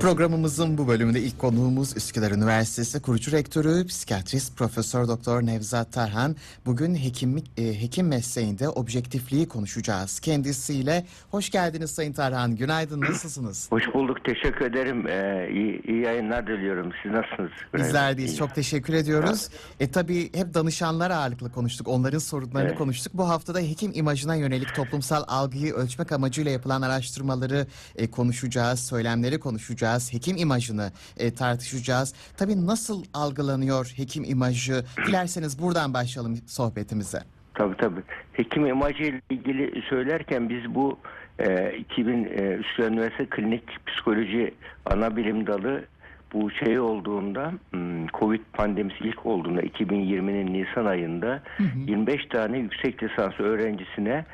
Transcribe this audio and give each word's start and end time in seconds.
Programımızın 0.00 0.78
bu 0.78 0.88
bölümünde 0.88 1.20
ilk 1.20 1.38
konuğumuz 1.38 1.96
Üsküdar 1.96 2.30
Üniversitesi 2.30 3.02
kurucu 3.02 3.32
rektörü, 3.32 3.86
psikiyatrist 3.86 4.56
Profesör 4.58 5.08
Doktor 5.08 5.42
Nevzat 5.42 5.92
Tarhan. 5.92 6.36
Bugün 6.66 6.94
hekimlik 6.94 7.50
e, 7.58 7.82
hekim 7.82 8.08
mesleğinde 8.08 8.68
objektifliği 8.68 9.48
konuşacağız 9.48 10.20
kendisiyle. 10.20 11.06
Hoş 11.30 11.50
geldiniz 11.50 11.90
Sayın 11.90 12.12
Tarhan. 12.12 12.56
Günaydın. 12.56 13.00
Nasılsınız? 13.00 13.72
Hoş 13.72 13.82
bulduk. 13.94 14.24
Teşekkür 14.24 14.64
ederim. 14.64 15.06
Ee, 15.06 15.48
iyi, 15.52 15.82
iyi 15.82 16.02
yayınlar 16.02 16.46
diliyorum. 16.46 16.92
Siz 17.02 17.12
nasılsınız? 17.12 17.50
Bizler 17.74 18.16
deyiz. 18.18 18.36
Çok 18.36 18.54
teşekkür 18.54 18.94
ediyoruz. 18.94 19.48
E 19.80 19.90
tabii 19.90 20.30
hep 20.34 20.54
danışanlar 20.54 21.10
ağırlıklı 21.10 21.52
konuştuk. 21.52 21.88
Onların 21.88 22.18
sorunlarını 22.18 22.68
Evet. 22.68 22.78
konuştuk. 22.78 23.12
Bu 23.14 23.28
haftada 23.28 23.58
hekim 23.58 23.92
imajına 23.94 24.34
yönelik 24.34 24.74
toplumsal 24.74 25.24
algıyı 25.28 25.74
ölçmek 25.74 26.12
amacıyla 26.12 26.50
yapılan 26.50 26.82
araştırmaları 26.82 27.66
e, 27.96 28.10
konuşacağız. 28.10 28.80
Söylemleri 28.80 29.40
konuşacağız. 29.40 29.89
Hekim 29.98 30.36
imajını 30.36 30.90
e, 31.16 31.34
tartışacağız. 31.34 32.14
Tabii 32.36 32.66
nasıl 32.66 33.04
algılanıyor 33.14 33.92
hekim 33.96 34.24
imajı? 34.24 34.84
Dilerseniz 35.06 35.62
buradan 35.62 35.94
başlayalım 35.94 36.36
sohbetimize. 36.46 37.18
Tabii 37.54 37.76
tabii. 37.76 38.00
Hekim 38.32 38.66
imajı 38.66 39.02
ile 39.02 39.20
ilgili 39.30 39.82
söylerken 39.82 40.48
biz 40.48 40.74
bu 40.74 40.98
e, 41.38 41.76
2000 41.78 42.24
e, 42.24 42.54
Üsküdar 42.54 42.88
Üniversitesi 42.88 43.30
Klinik 43.30 43.86
Psikoloji 43.86 44.54
Ana 44.86 45.16
Bilim 45.16 45.46
Dalı 45.46 45.84
bu 46.32 46.50
şey 46.50 46.80
olduğunda 46.80 47.52
hmm, 47.70 48.06
Covid 48.06 48.40
pandemisi 48.52 48.96
ilk 49.04 49.26
olduğunda 49.26 49.62
2020'nin 49.62 50.52
Nisan 50.52 50.86
ayında 50.86 51.42
25 51.86 52.26
tane 52.26 52.58
yüksek 52.58 53.02
lisans 53.02 53.40
öğrencisine 53.40 54.24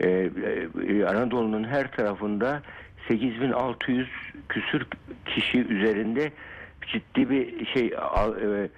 e, 0.00 0.08
e, 0.08 1.04
Anadolu'nun 1.04 1.64
her 1.64 1.90
tarafında 1.90 2.62
8600 3.08 4.08
küsür 4.48 4.86
kişi 5.26 5.58
üzerinde 5.58 6.32
ciddi 6.92 7.30
bir 7.30 7.66
şey 7.66 7.86
e, 7.86 8.68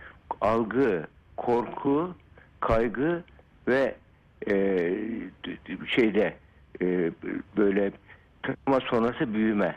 algı, 0.40 1.06
korku, 1.36 2.14
kaygı 2.60 3.22
ve 3.68 3.94
e, 4.50 4.54
şeyde 5.86 6.34
e, 6.82 7.10
böyle 7.56 7.92
travma 8.42 8.80
sonrası 8.80 9.34
büyüme. 9.34 9.74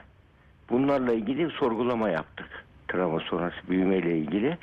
Bunlarla 0.69 1.13
ilgili 1.13 1.49
sorgulama 1.49 2.09
yaptık. 2.09 2.65
Travma 2.87 3.19
sonrası 3.19 3.55
büyüme 3.69 3.97
ile 3.97 4.17
ilgili. 4.17 4.57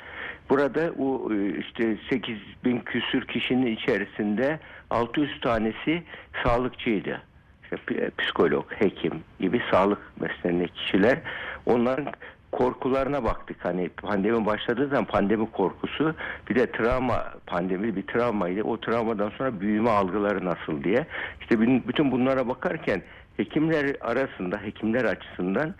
Burada 0.49 0.91
o 0.99 1.33
işte 1.33 1.97
8 2.09 2.37
bin 2.65 2.79
küsür 2.79 3.27
kişinin 3.27 3.75
içerisinde 3.75 4.59
600 4.89 5.41
tanesi 5.41 6.03
sağlıkçıydı. 6.43 7.21
İşte 7.63 7.75
p- 7.75 8.09
psikolog, 8.17 8.65
hekim 8.71 9.23
gibi 9.39 9.61
sağlık 9.71 9.99
mesleğinde 10.19 10.67
kişiler. 10.67 11.19
Onların 11.65 12.13
korkularına 12.51 13.23
baktık. 13.23 13.65
Hani 13.65 13.89
pandemi 13.89 14.45
başladığı 14.45 14.87
zaman 14.87 15.05
pandemi 15.05 15.51
korkusu 15.51 16.15
bir 16.49 16.55
de 16.55 16.71
travma 16.71 17.33
pandemi 17.45 17.95
bir 17.95 18.07
travmaydı. 18.07 18.63
O 18.63 18.79
travmadan 18.79 19.29
sonra 19.29 19.59
büyüme 19.59 19.89
algıları 19.89 20.45
nasıl 20.45 20.83
diye. 20.83 21.07
İşte 21.41 21.59
bütün 21.87 22.11
bunlara 22.11 22.47
bakarken 22.47 23.01
hekimler 23.37 23.95
arasında 24.01 24.57
hekimler 24.57 25.05
açısından 25.05 25.75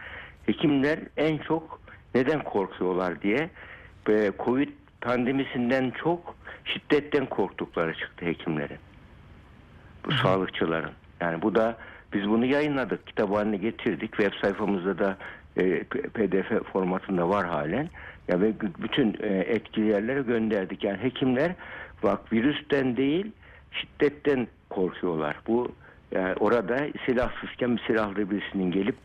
hekimler 0.45 0.99
en 1.17 1.37
çok 1.37 1.81
neden 2.15 2.43
korkuyorlar 2.43 3.21
diye 3.21 3.49
e, 4.09 4.31
Covid 4.45 4.69
pandemisinden 5.01 5.91
çok 6.03 6.35
şiddetten 6.65 7.25
korktukları 7.25 7.93
çıktı 7.93 8.25
hekimlerin. 8.25 8.77
Bu 10.05 10.11
sağlıkçıların. 10.11 10.91
Yani 11.23 11.41
bu 11.41 11.55
da 11.55 11.77
biz 12.13 12.29
bunu 12.29 12.45
yayınladık. 12.45 13.07
Kitap 13.07 13.35
haline 13.35 13.57
getirdik. 13.57 14.11
Web 14.11 14.33
sayfamızda 14.41 14.99
da 14.99 15.17
e, 15.57 15.83
PDF 16.13 16.71
formatında 16.73 17.29
var 17.29 17.45
halen. 17.45 17.89
Ya 18.27 18.41
ve 18.41 18.53
bütün 18.83 19.17
e, 19.21 19.27
etkili 19.27 19.85
yerlere 19.85 20.21
gönderdik. 20.21 20.83
Yani 20.83 21.03
hekimler 21.03 21.51
bak 22.03 22.33
virüsten 22.33 22.97
değil 22.97 23.31
şiddetten 23.71 24.47
korkuyorlar. 24.69 25.35
Bu 25.47 25.72
yani 26.11 26.34
orada 26.39 26.88
silahsızken 27.06 27.78
bir 27.78 27.81
silahlı 27.81 28.31
birisinin 28.31 28.72
gelip 28.72 28.95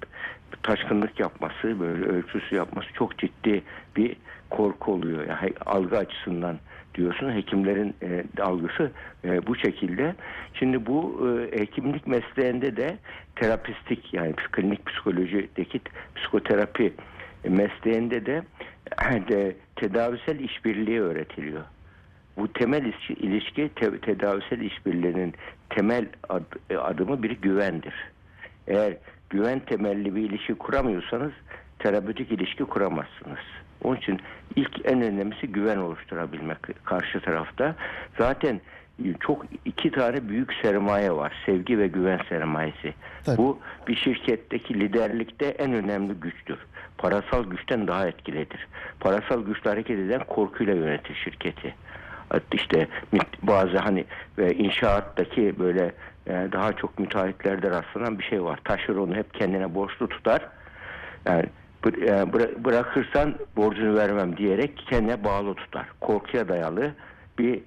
taşkınlık 0.62 1.21
yapması, 1.21 1.81
böyle 1.81 2.05
ölçüsü 2.05 2.55
yapması 2.55 2.93
çok 2.93 3.19
ciddi 3.19 3.62
bir 3.97 4.17
korku 4.50 4.93
oluyor. 4.93 5.27
Yani 5.27 5.53
algı 5.67 5.99
açısından 5.99 6.59
diyorsun. 6.99 7.35
Hekimlerin 7.35 7.95
e, 8.03 8.43
algısı 8.43 8.91
e, 9.25 9.47
bu 9.47 9.57
şekilde. 9.57 10.15
Şimdi 10.55 10.87
bu 10.87 11.29
e, 11.53 11.61
hekimlik 11.61 12.07
mesleğinde 12.07 12.77
de 12.77 12.97
terapistik 13.37 14.15
yani 14.15 14.33
klinik 14.53 14.87
psikolojideki 14.87 15.81
psikoterapi 16.17 16.93
mesleğinde 17.49 18.27
de, 18.27 18.43
de 19.29 19.57
tedavisel 19.77 20.41
işbirliği 20.41 21.01
öğretiliyor. 21.01 21.63
Bu 22.37 22.53
temel 22.53 22.93
ilişki, 23.09 23.71
te- 23.77 23.99
tedavisel 23.99 24.61
işbirliğinin 24.61 25.35
temel 25.71 26.07
ad- 26.29 26.77
adımı 26.79 27.23
bir 27.23 27.31
güvendir. 27.31 27.95
Eğer 28.67 28.97
güven 29.31 29.59
temelli 29.61 30.15
bir 30.15 30.31
ilişki 30.31 30.55
kuramıyorsanız 30.55 31.33
terapötik 31.78 32.33
ilişki 32.33 32.65
kuramazsınız. 32.65 33.39
Onun 33.84 33.97
için 33.97 34.21
ilk 34.56 34.71
en 34.84 35.03
önemlisi 35.03 35.47
güven 35.47 35.77
oluşturabilmek 35.77 36.84
karşı 36.84 37.21
tarafta. 37.21 37.75
Zaten 38.19 38.61
çok 39.21 39.44
iki 39.65 39.91
tane 39.91 40.28
büyük 40.28 40.55
sermaye 40.62 41.12
var. 41.12 41.33
Sevgi 41.47 41.78
ve 41.78 41.87
güven 41.87 42.21
sermayesi. 42.28 42.94
Tabii. 43.25 43.37
Bu 43.37 43.59
bir 43.88 43.97
şirketteki 43.97 44.81
liderlikte 44.81 45.47
en 45.47 45.72
önemli 45.72 46.15
güçtür. 46.15 46.59
Parasal 46.99 47.44
güçten 47.44 47.87
daha 47.87 48.09
etkilidir. 48.09 48.69
Parasal 49.00 49.44
güçle 49.44 49.71
hareket 49.71 49.99
eden 49.99 50.25
korkuyla 50.25 50.75
yönetir 50.75 51.15
şirketi. 51.15 51.75
İşte 52.53 52.88
bazı 53.43 53.78
hani 53.78 54.05
ve 54.38 54.55
inşaattaki 54.55 55.59
böyle 55.59 55.93
e, 56.27 56.49
daha 56.53 56.72
çok 56.72 56.99
müteahhitlerde 56.99 57.71
rastlanan 57.71 58.19
bir 58.19 58.25
şey 58.25 58.44
var. 58.44 58.61
Taşır 58.65 58.97
onu 58.97 59.15
hep 59.15 59.34
kendine 59.34 59.75
borçlu 59.75 60.09
tutar. 60.09 60.49
Yani 61.27 61.43
e, 61.43 61.49
bırakırsan 62.65 63.34
borcunu 63.56 63.97
vermem 63.97 64.37
diyerek 64.37 64.84
kendine 64.91 65.25
bağlı 65.25 65.55
tutar. 65.55 65.87
Korkuya 66.00 66.49
dayalı 66.49 66.94
bir 67.39 67.61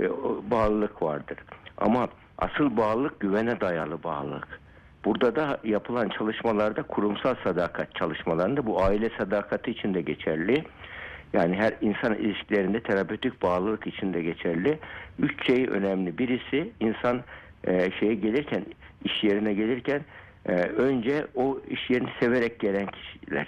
e, 0.00 0.10
bağlılık 0.50 1.02
vardır. 1.02 1.38
Ama 1.78 2.08
asıl 2.38 2.76
bağlılık 2.76 3.20
güvene 3.20 3.60
dayalı 3.60 4.02
bağlılık. 4.02 4.60
Burada 5.04 5.36
da 5.36 5.60
yapılan 5.64 6.08
çalışmalarda 6.08 6.82
kurumsal 6.82 7.34
sadakat 7.44 7.94
çalışmalarında 7.94 8.66
bu 8.66 8.82
aile 8.82 9.10
sadakati 9.18 9.70
için 9.70 9.94
de 9.94 10.00
geçerli. 10.00 10.64
Yani 11.32 11.56
her 11.56 11.74
insan 11.80 12.14
ilişkilerinde 12.14 12.80
terapötik 12.80 13.42
bağlılık 13.42 13.86
için 13.86 14.12
de 14.12 14.22
geçerli. 14.22 14.78
Üç 15.18 15.46
şey 15.46 15.66
önemli. 15.70 16.18
Birisi 16.18 16.72
insan 16.80 17.20
e, 17.64 17.90
şeye 17.90 18.14
gelirken, 18.14 18.64
iş 19.04 19.24
yerine 19.24 19.54
gelirken 19.54 20.00
e, 20.46 20.52
önce 20.52 21.26
o 21.34 21.60
iş 21.68 21.90
yerini 21.90 22.10
severek 22.20 22.60
gelen 22.60 22.86
kişiler 22.86 23.46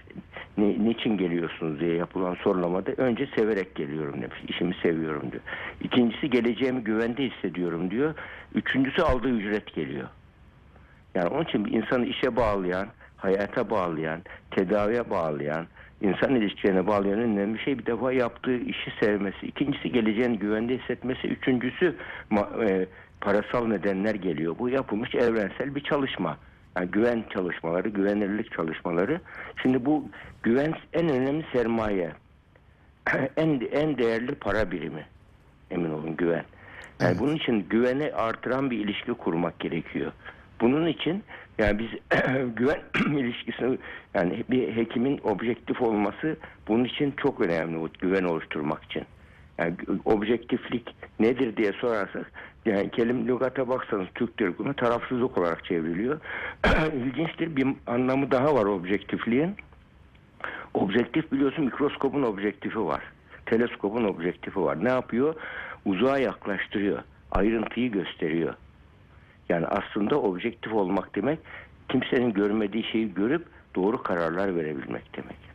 ni, 0.59 0.85
niçin 0.89 1.19
geliyorsunuz 1.19 1.81
diye 1.81 1.95
yapılan 1.95 2.35
sorulamada 2.35 2.93
önce 2.93 3.29
severek 3.37 3.75
geliyorum 3.75 4.23
demiş. 4.23 4.37
İşimi 4.49 4.75
seviyorum 4.83 5.33
diyor. 5.33 5.43
İkincisi 5.81 6.31
geleceğimi 6.31 6.85
güvende 6.85 7.23
hissediyorum 7.23 7.91
diyor. 7.91 8.15
Üçüncüsü 8.55 9.03
aldığı 9.03 9.29
ücret 9.31 9.75
geliyor. 9.75 10.09
Yani 11.15 11.29
onun 11.29 11.45
için 11.45 11.65
insanı 11.65 12.07
işe 12.07 12.37
bağlayan, 12.37 12.89
hayata 13.17 13.71
bağlayan, 13.71 14.23
tedaviye 14.51 15.11
bağlayan, 15.11 15.67
insan 16.01 16.35
ilişkilerine 16.35 16.87
bağlayan 16.87 17.21
önemli 17.21 17.59
şey 17.59 17.79
bir 17.79 17.87
defa 17.87 18.13
yaptığı 18.13 18.57
işi 18.57 18.93
sevmesi. 19.01 19.47
İkincisi 19.47 19.93
geleceğini 19.93 20.39
güvende 20.39 20.79
hissetmesi. 20.79 21.29
Üçüncüsü 21.29 21.95
ma- 22.31 22.71
e, 22.71 22.87
parasal 23.21 23.67
nedenler 23.67 24.15
geliyor. 24.15 24.59
Bu 24.59 24.69
yapılmış 24.69 25.15
evrensel 25.15 25.75
bir 25.75 25.81
çalışma. 25.81 26.39
Yani 26.77 26.91
güven 26.91 27.25
çalışmaları, 27.33 27.89
güvenilirlik 27.89 28.53
çalışmaları. 28.53 29.21
Şimdi 29.63 29.85
bu 29.87 30.09
güven 30.43 30.75
en 30.93 31.09
önemli 31.09 31.45
sermaye. 31.53 32.13
en 33.37 33.61
en 33.73 33.99
değerli 33.99 34.35
para 34.35 34.71
birimi. 34.71 35.07
Emin 35.71 35.91
olun 35.91 36.17
güven. 36.17 36.45
Yani 37.01 37.11
Evet. 37.11 37.17
bunun 37.21 37.37
için 37.37 37.67
güveni 37.71 38.13
artıran 38.13 38.71
bir 38.71 38.79
ilişki 38.79 39.13
kurmak 39.13 39.61
gerekiyor. 39.61 40.13
Bunun 40.61 40.87
için 40.87 41.25
yani 41.59 41.79
biz 41.79 41.89
güven 42.57 42.81
ilişkisini 43.19 43.79
yani 44.15 44.45
bir 44.51 44.77
hekimin 44.77 45.21
objektif 45.25 45.83
olması 45.83 46.37
bunun 46.69 46.85
için 46.85 47.15
çok 47.23 47.41
önemli 47.41 47.79
o 47.79 47.89
güven 48.01 48.25
oluşturmak 48.25 48.85
için. 48.85 49.03
Yani 49.63 49.75
objektiflik 50.05 50.97
nedir 51.21 51.57
diye 51.57 51.73
sorarsak 51.73 52.33
yani 52.67 52.91
kelime 52.91 53.27
lügata 53.27 53.69
baksanız 53.69 54.07
Türk 54.15 54.39
Kurumu 54.39 54.75
tarafsızlık 54.75 55.39
olarak 55.39 55.65
çevriliyor. 55.65 56.21
İlginçtir 56.95 57.57
bir 57.57 57.67
anlamı 57.87 58.31
daha 58.31 58.55
var 58.55 58.65
objektifliğin. 58.65 59.57
Objektif 60.75 61.33
biliyorsun 61.33 61.65
mikroskopun 61.65 62.23
objektifi 62.23 62.85
var. 62.85 63.03
Teleskopun 63.47 64.05
objektifi 64.05 64.61
var. 64.61 64.85
Ne 64.85 64.89
yapıyor? 64.89 65.35
Uzağa 65.85 66.19
yaklaştırıyor. 66.19 67.03
Ayrıntıyı 67.31 67.91
gösteriyor. 67.91 68.55
Yani 69.49 69.67
aslında 69.67 70.21
objektif 70.21 70.73
olmak 70.73 71.15
demek 71.15 71.39
kimsenin 71.89 72.33
görmediği 72.33 72.85
şeyi 72.85 73.15
görüp 73.15 73.47
doğru 73.75 74.03
kararlar 74.03 74.57
verebilmek 74.57 75.17
demek. 75.17 75.52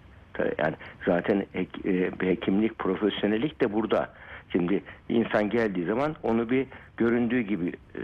Yani 0.57 0.75
zaten 1.05 1.45
e, 1.55 2.11
hekimlik, 2.19 2.79
profesyonellik 2.79 3.61
de 3.61 3.73
burada. 3.73 4.09
Şimdi 4.51 4.83
insan 5.09 5.49
geldiği 5.49 5.85
zaman 5.85 6.15
onu 6.23 6.49
bir 6.49 6.67
göründüğü 6.97 7.41
gibi 7.41 7.67
e, 7.69 7.99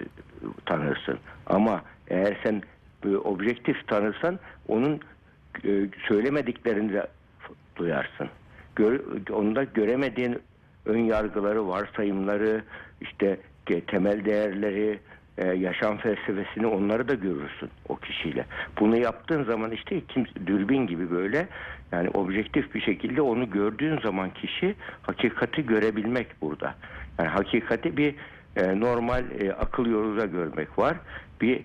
tanırsın. 0.66 1.20
Ama 1.46 1.82
eğer 2.08 2.38
sen 2.44 2.62
böyle 3.04 3.18
objektif 3.18 3.88
tanırsan 3.88 4.40
onun 4.68 5.00
e, 5.66 5.70
söylemediklerini 6.08 6.94
de 6.94 7.08
duyarsın. 7.76 8.30
Gör, 8.76 9.00
onda 9.32 9.64
göremediğin 9.64 10.40
ön 10.86 11.00
yargıları, 11.00 11.68
varsayımları, 11.68 12.64
işte 13.02 13.38
temel 13.88 14.26
değerleri, 14.26 15.00
e, 15.38 15.48
yaşam 15.48 15.98
felsefesini 15.98 16.68
onları 16.68 17.08
da 17.08 17.14
görürsün 17.14 17.70
o 17.90 17.96
kişiyle. 17.96 18.46
Bunu 18.80 18.98
yaptığın 18.98 19.44
zaman 19.44 19.72
işte 19.72 20.02
kim, 20.08 20.26
dürbün 20.46 20.88
gibi 20.88 21.12
böyle 21.12 21.48
yani 21.92 22.10
objektif 22.10 22.76
bir 22.76 22.82
şekilde 22.82 23.22
onu 23.22 23.50
gördüğün 23.50 24.00
zaman 24.00 24.30
kişi 24.30 24.76
hakikati 25.02 25.66
görebilmek 25.66 26.28
burada. 26.42 26.76
Yani 27.20 27.30
hakikati 27.30 27.98
bir 27.98 28.16
e, 28.56 28.80
normal 28.80 29.24
e, 29.40 29.54
akıl 29.54 29.86
yoluyla 29.86 30.26
görmek 30.26 30.80
var. 30.80 30.98
Bir 31.42 31.62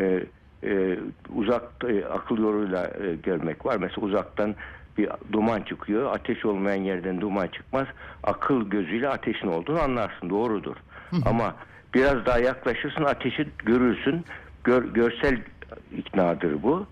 e, 0.00 0.24
e, 0.64 0.98
uzak 1.34 1.62
e, 1.88 2.06
akıl 2.06 2.38
yoluyla 2.38 2.84
e, 2.86 3.14
görmek 3.14 3.66
var. 3.66 3.76
Mesela 3.76 4.06
uzaktan 4.06 4.54
bir 4.98 5.08
duman 5.32 5.62
çıkıyor. 5.62 6.14
Ateş 6.14 6.44
olmayan 6.44 6.82
yerden 6.82 7.20
duman 7.20 7.46
çıkmaz. 7.46 7.86
Akıl 8.22 8.70
gözüyle 8.70 9.08
ateşin 9.08 9.48
olduğunu 9.48 9.80
anlarsın. 9.80 10.30
Doğrudur. 10.30 10.76
Ama 11.26 11.54
biraz 11.94 12.26
daha 12.26 12.38
yaklaşırsın 12.38 13.04
ateşi 13.04 13.48
görürsün. 13.64 14.24
Gör, 14.64 14.84
görsel 14.84 15.38
iknadır 15.96 16.62
bu. 16.62 16.86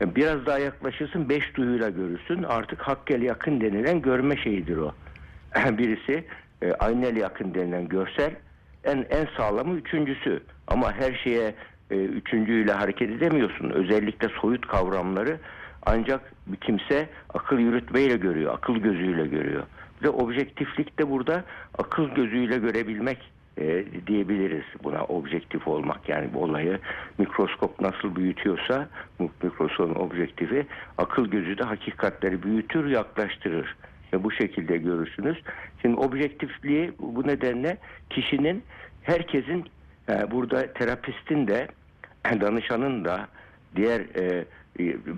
Biraz 0.00 0.46
daha 0.46 0.58
yaklaşırsın 0.58 1.28
beş 1.28 1.56
duyuyla 1.56 1.90
görürsün. 1.90 2.42
Artık 2.42 2.80
hakkel 2.80 3.22
yakın 3.22 3.60
denilen 3.60 4.02
görme 4.02 4.36
şeyidir 4.36 4.76
o. 4.76 4.92
Birisi 5.78 6.24
e, 6.62 6.72
aynel 6.72 7.16
yakın 7.16 7.54
denilen 7.54 7.88
görsel 7.88 8.30
en 8.84 9.06
en 9.10 9.26
sağlamı 9.36 9.74
üçüncüsü. 9.74 10.42
Ama 10.68 10.92
her 10.92 11.14
şeye 11.14 11.54
e, 11.90 11.96
üçüncüyle 11.96 12.72
hareket 12.72 13.10
edemiyorsun. 13.10 13.70
Özellikle 13.70 14.28
soyut 14.40 14.66
kavramları 14.66 15.38
ancak 15.86 16.20
bir 16.46 16.56
kimse 16.56 17.08
akıl 17.34 17.58
yürütmeyle 17.58 18.16
görüyor, 18.16 18.54
akıl 18.54 18.74
gözüyle 18.74 19.26
görüyor. 19.26 19.62
Ve 20.02 20.08
objektiflik 20.08 20.98
de 20.98 21.10
burada 21.10 21.44
akıl 21.78 22.08
gözüyle 22.08 22.58
görebilmek 22.58 23.18
e, 23.60 23.84
diyebiliriz 24.06 24.64
buna 24.84 25.04
objektif 25.04 25.68
olmak. 25.68 26.08
Yani 26.08 26.34
bu 26.34 26.42
olayı 26.42 26.78
mikroskop 27.18 27.80
nasıl 27.80 28.16
büyütüyorsa 28.16 28.88
mikroskopun 29.18 29.94
objektifi 29.94 30.66
akıl 30.98 31.26
gözü 31.26 31.58
de 31.58 31.62
hakikatleri 31.62 32.42
büyütür, 32.42 32.86
yaklaştırır. 32.86 33.76
Ve 34.12 34.24
bu 34.24 34.30
şekilde 34.30 34.76
görürsünüz. 34.76 35.42
Şimdi 35.82 35.96
objektifliği 35.96 36.92
bu 36.98 37.26
nedenle 37.26 37.78
kişinin 38.10 38.62
herkesin 39.02 39.64
e, 40.08 40.30
burada 40.30 40.72
terapistin 40.72 41.46
de 41.46 41.68
danışanın 42.24 43.04
da 43.04 43.28
diğer 43.76 44.00
e, 44.00 44.44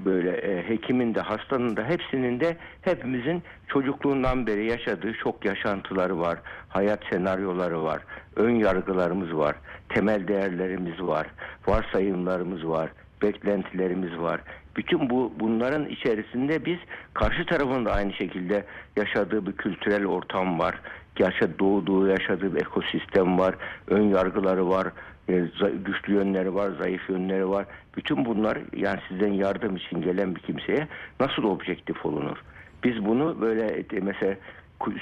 böyle 0.05 0.31
e, 0.31 0.69
hekimin 0.69 1.15
de 1.15 1.21
hastanın 1.21 1.77
da 1.77 1.85
hepsinin 1.85 2.41
de 2.41 2.57
hepimizin 2.83 3.43
çocukluğundan 3.69 4.47
beri 4.47 4.67
yaşadığı 4.67 5.15
şok 5.15 5.45
yaşantıları 5.45 6.19
var. 6.19 6.39
Hayat 6.69 7.01
senaryoları 7.11 7.83
var. 7.83 8.03
Ön 8.37 8.55
yargılarımız 8.55 9.37
var. 9.37 9.57
Temel 9.89 10.29
değerlerimiz 10.29 11.01
var. 11.01 11.27
Varsayımlarımız 11.67 12.69
var. 12.69 12.91
Beklentilerimiz 13.23 14.19
var. 14.19 14.41
Bütün 14.77 15.11
bu 15.11 15.33
bunların 15.41 15.87
içerisinde 15.87 16.65
biz 16.65 16.79
karşı 17.15 17.47
tarafın 17.47 17.85
da 17.85 17.93
aynı 17.93 18.13
şekilde 18.13 18.65
yaşadığı 18.97 19.47
bir 19.47 19.53
kültürel 19.53 20.07
ortam 20.07 20.59
var. 20.59 20.81
Yaşa, 21.19 21.59
doğduğu 21.59 22.07
yaşadığı 22.07 22.55
bir 22.55 22.61
ekosistem 22.61 23.39
var. 23.39 23.55
Ön 23.89 24.03
yargıları 24.03 24.69
var. 24.69 24.89
E, 25.29 25.45
güçlü 25.85 26.15
yönleri 26.15 26.55
var, 26.55 26.71
zayıf 26.79 27.11
yönleri 27.11 27.49
var. 27.49 27.67
Bütün 27.97 28.25
bunlar 28.25 28.59
yani 28.77 29.01
sizden 29.09 29.33
yardım 29.33 29.77
için 29.77 30.03
gelen 30.03 30.35
bir 30.35 30.41
kimseye 30.41 30.89
nasıl 31.21 31.43
objektif 31.43 32.07
olunur? 32.07 32.37
Biz 32.85 33.05
bunu 33.05 33.41
böyle 33.41 33.67
e, 33.67 34.01
mesela 34.01 34.35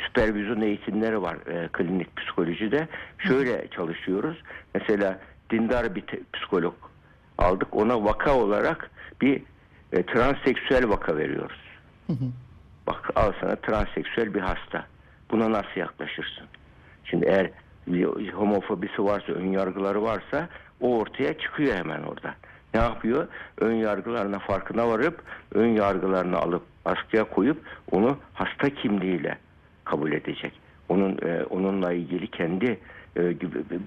süpervizyon 0.06 0.60
eğitimleri 0.60 1.22
var 1.22 1.36
e, 1.46 1.68
klinik 1.72 2.16
psikolojide. 2.16 2.88
Şöyle 3.18 3.68
çalışıyoruz. 3.68 4.42
Mesela 4.74 5.20
dindar 5.50 5.94
bir 5.94 6.04
psikolog 6.32 6.74
aldık. 7.38 7.76
Ona 7.76 8.04
vaka 8.04 8.36
olarak 8.36 8.90
bir 9.20 9.42
e, 9.92 10.06
transseksüel 10.06 10.88
vaka 10.88 11.16
veriyoruz. 11.16 11.60
Bak 12.86 13.10
al 13.14 13.32
sana 13.40 13.56
transseksüel 13.56 14.34
bir 14.34 14.40
hasta. 14.40 14.86
Buna 15.30 15.52
nasıl 15.52 15.80
yaklaşırsın? 15.80 16.46
Şimdi 17.04 17.26
eğer 17.26 17.50
homofobisi 18.32 19.04
varsa, 19.04 19.32
ön 19.32 19.46
yargıları 19.46 20.02
varsa 20.02 20.48
o 20.80 20.98
ortaya 20.98 21.38
çıkıyor 21.38 21.76
hemen 21.76 22.02
orada. 22.02 22.34
Ne 22.74 22.80
yapıyor? 22.80 23.26
Ön 23.60 23.74
yargılarına 23.74 24.38
farkına 24.38 24.88
varıp 24.88 25.22
ön 25.54 25.66
yargılarını 25.66 26.36
alıp 26.36 26.62
askıya 26.84 27.24
koyup 27.24 27.58
onu 27.90 28.18
hasta 28.34 28.70
kimliğiyle 28.70 29.38
kabul 29.84 30.12
edecek. 30.12 30.52
Onun 30.88 31.18
e, 31.22 31.44
onunla 31.44 31.92
ilgili 31.92 32.26
kendi 32.26 32.78
e, 33.16 33.34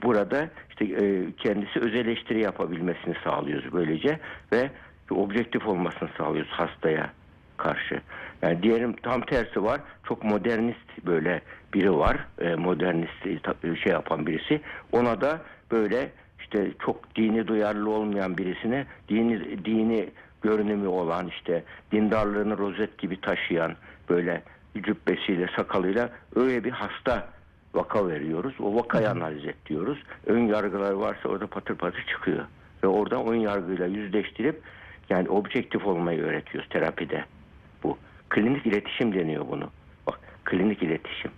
burada 0.01 0.49
işte 0.69 0.85
e, 0.85 1.31
kendisi 1.37 1.79
öz 1.79 1.95
eleştiri 1.95 2.41
yapabilmesini 2.41 3.15
sağlıyoruz 3.23 3.73
böylece 3.73 4.19
ve 4.51 4.69
objektif 5.11 5.67
olmasını 5.67 6.09
sağlıyoruz 6.17 6.51
hastaya 6.51 7.09
karşı. 7.57 8.01
Yani 8.41 8.63
diyelim 8.63 8.93
tam 8.93 9.21
tersi 9.21 9.63
var. 9.63 9.81
Çok 10.03 10.23
modernist 10.23 11.05
böyle 11.05 11.41
biri 11.73 11.93
var. 11.97 12.17
E, 12.41 12.55
modernist 12.55 13.25
e, 13.27 13.39
ta- 13.39 13.75
şey 13.83 13.91
yapan 13.93 14.25
birisi. 14.27 14.61
Ona 14.91 15.21
da 15.21 15.41
böyle 15.71 16.11
işte 16.39 16.71
çok 16.85 17.15
dini 17.15 17.47
duyarlı 17.47 17.89
olmayan 17.89 18.37
birisine 18.37 18.85
dini 19.09 19.65
dini 19.65 20.09
görünümü 20.41 20.87
olan 20.87 21.27
işte 21.27 21.63
dindarlığını 21.91 22.57
rozet 22.57 22.97
gibi 22.97 23.21
taşıyan 23.21 23.75
böyle 24.09 24.41
cübbesiyle 24.81 25.47
sakalıyla 25.55 26.09
öyle 26.35 26.63
bir 26.63 26.71
hasta 26.71 27.27
vaka 27.73 28.07
veriyoruz. 28.07 28.53
O 28.59 28.75
vakayı 28.75 29.09
analiz 29.09 29.45
et 29.45 29.55
diyoruz. 29.65 30.03
Ön 30.25 30.39
yargılar 30.39 30.91
varsa 30.91 31.29
orada 31.29 31.47
patır 31.47 31.75
patır 31.75 32.05
çıkıyor. 32.07 32.45
Ve 32.83 32.87
oradan 32.87 33.27
ön 33.27 33.35
yargıyla 33.35 33.85
yüzleştirip 33.85 34.61
yani 35.09 35.29
objektif 35.29 35.85
olmayı 35.85 36.21
öğretiyoruz 36.23 36.69
terapide. 36.69 37.25
Klinik 38.31 38.65
iletişim 38.65 39.13
deniyor 39.13 39.45
bunu. 39.49 39.69
Bak 40.07 40.19
klinik 40.45 40.83
iletişim. 40.83 41.31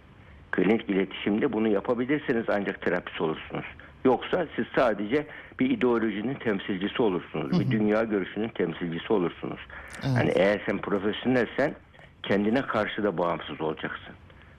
Klinik 0.52 0.90
iletişimde 0.90 1.54
bunu 1.54 1.68
yapabilirsiniz 1.68 2.46
ancak 2.50 2.82
terapist 2.82 3.22
olursunuz. 3.22 3.66
Yoksa 4.06 4.48
siz 4.56 4.66
sadece 4.76 5.28
bir 5.60 5.70
ideolojinin 5.70 6.34
temsilcisi 6.34 7.02
olursunuz. 7.02 7.60
Bir 7.60 7.72
dünya 7.72 8.04
görüşünün 8.04 8.48
temsilcisi 8.48 9.14
olursunuz. 9.14 9.60
Hani 10.02 10.32
eğer 10.36 10.62
sen 10.66 10.78
profesyonelsen 10.78 11.76
kendine 12.24 12.62
karşı 12.62 13.04
da 13.04 13.18
bağımsız 13.18 13.62
olacaksın. 13.62 14.14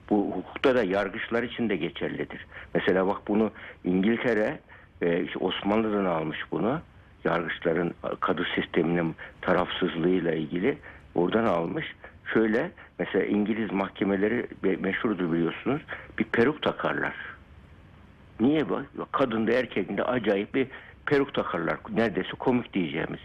Bu 0.09 0.31
hukukta 0.35 0.75
da 0.75 0.83
yargıçlar 0.83 1.43
için 1.43 1.69
de 1.69 1.75
geçerlidir. 1.75 2.45
Mesela 2.73 3.07
bak 3.07 3.17
bunu 3.27 3.51
İngiltere 3.83 4.59
e, 5.01 5.23
işte 5.23 5.39
Osmanlı'dan 5.39 6.05
almış 6.05 6.39
bunu. 6.51 6.81
Yargıçların 7.23 7.93
kadı 8.19 8.45
sisteminin 8.55 9.15
tarafsızlığıyla 9.41 10.33
ilgili 10.33 10.77
oradan 11.15 11.45
almış. 11.45 11.85
Şöyle 12.35 12.71
mesela 12.99 13.25
İngiliz 13.25 13.71
mahkemeleri 13.71 14.47
meşhurdur 14.79 15.31
biliyorsunuz. 15.31 15.81
Bir 16.19 16.23
peruk 16.23 16.61
takarlar. 16.61 17.13
Niye 18.39 18.69
bu? 18.69 18.81
Kadın 19.11 19.47
da 19.47 19.51
erkekinde 19.51 20.03
acayip 20.03 20.55
bir 20.55 20.67
peruk 21.05 21.33
takarlar. 21.33 21.77
Neredeyse 21.93 22.29
komik 22.39 22.73
diyeceğimiz. 22.73 23.19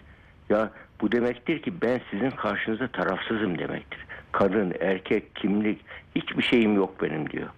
Ya 0.50 0.70
bu 1.00 1.12
demektir 1.12 1.62
ki 1.62 1.72
ben 1.82 2.00
sizin 2.10 2.30
karşınızda 2.30 2.88
tarafsızım 2.88 3.58
demektir. 3.58 4.06
Kadın, 4.32 4.74
erkek, 4.80 5.36
kimlik 5.36 5.80
hiçbir 6.14 6.42
şeyim 6.42 6.74
yok 6.74 7.02
benim 7.02 7.30
diyor. 7.30 7.48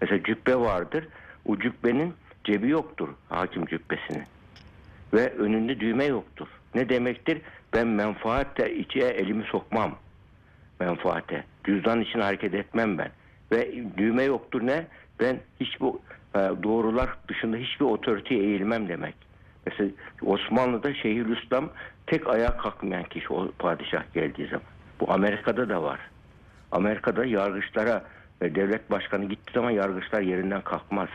Mesela 0.00 0.22
cübbe 0.22 0.56
vardır. 0.56 1.08
O 1.46 1.58
cübbenin 1.58 2.14
cebi 2.44 2.68
yoktur 2.68 3.08
hakim 3.28 3.66
cübbesinin. 3.66 4.24
Ve 5.14 5.28
önünde 5.30 5.80
düğme 5.80 6.04
yoktur. 6.04 6.48
Ne 6.74 6.88
demektir? 6.88 7.38
Ben 7.74 7.86
menfaatle 7.86 8.74
içe 8.74 9.00
elimi 9.00 9.44
sokmam. 9.44 9.94
Menfaate. 10.84 11.44
Cüzdan 11.64 12.00
için 12.00 12.20
hareket 12.20 12.54
etmem 12.54 12.98
ben. 12.98 13.10
Ve 13.52 13.72
düğme 13.96 14.22
yoktur 14.22 14.66
ne? 14.66 14.86
Ben 15.20 15.36
hiçbir 15.60 15.86
e, 16.34 16.62
doğrular 16.62 17.10
dışında 17.28 17.56
hiçbir 17.56 17.84
otoriteye 17.84 18.42
eğilmem 18.42 18.88
demek. 18.88 19.14
Mesela 19.66 19.90
Osmanlı'da 20.22 20.94
Şeyhülislam 20.94 21.68
tek 22.06 22.28
ayağa 22.28 22.56
kalkmayan 22.56 23.04
kişi 23.04 23.32
o 23.32 23.52
padişah 23.58 24.02
geldiği 24.14 24.46
zaman. 24.46 24.66
Bu 25.00 25.12
Amerika'da 25.12 25.68
da 25.68 25.82
var. 25.82 26.00
Amerika'da 26.72 27.24
yargıçlara 27.24 28.04
e, 28.40 28.54
devlet 28.54 28.90
başkanı 28.90 29.24
gittiği 29.24 29.52
zaman 29.52 29.70
yargıçlar 29.70 30.20
yerinden 30.20 30.60
kalkmaz. 30.60 31.08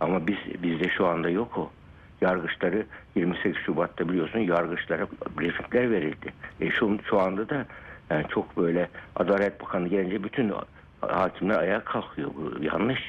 Ama 0.00 0.26
biz 0.26 0.62
bizde 0.62 0.88
şu 0.88 1.06
anda 1.06 1.30
yok 1.30 1.58
o. 1.58 1.70
Yargıçları 2.20 2.86
28 3.14 3.56
Şubat'ta 3.66 4.08
biliyorsun 4.08 4.38
yargıçlara 4.38 5.06
briefingler 5.38 5.90
verildi. 5.90 6.32
E 6.60 6.70
şu, 6.70 6.98
şu 7.10 7.20
anda 7.20 7.48
da 7.48 7.66
Yani 8.10 8.24
çok 8.28 8.56
böyle 8.56 8.88
Adalet 9.16 9.60
Bakanı 9.60 9.88
gelince 9.88 10.24
bütün 10.24 10.52
hakimler 11.00 11.58
ayağa 11.58 11.84
kalkıyor. 11.84 12.30
Bu 12.36 12.64
yanlış. 12.64 13.00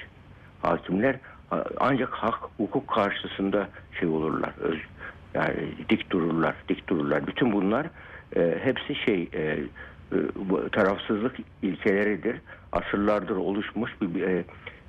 Hakimler 0.62 1.15
ancak 1.77 2.10
hak, 2.10 2.39
hukuk 2.58 2.88
karşısında 2.88 3.70
şey 4.00 4.10
olurlar. 4.10 4.51
Öz, 4.62 4.79
yani 5.34 5.55
dik 5.89 6.10
dururlar, 6.10 6.55
dik 6.70 6.89
dururlar. 6.89 7.27
Bütün 7.27 7.51
bunlar 7.51 7.88
e, 8.36 8.58
hepsi 8.63 8.96
şey 8.96 9.29
e, 9.34 9.41
e, 9.41 9.60
tarafsızlık 10.72 11.36
ilkeleridir. 11.62 12.38
Asırlardır 12.72 13.36
oluşmuş 13.36 13.91
bir, 14.01 14.22
e, 14.22 14.43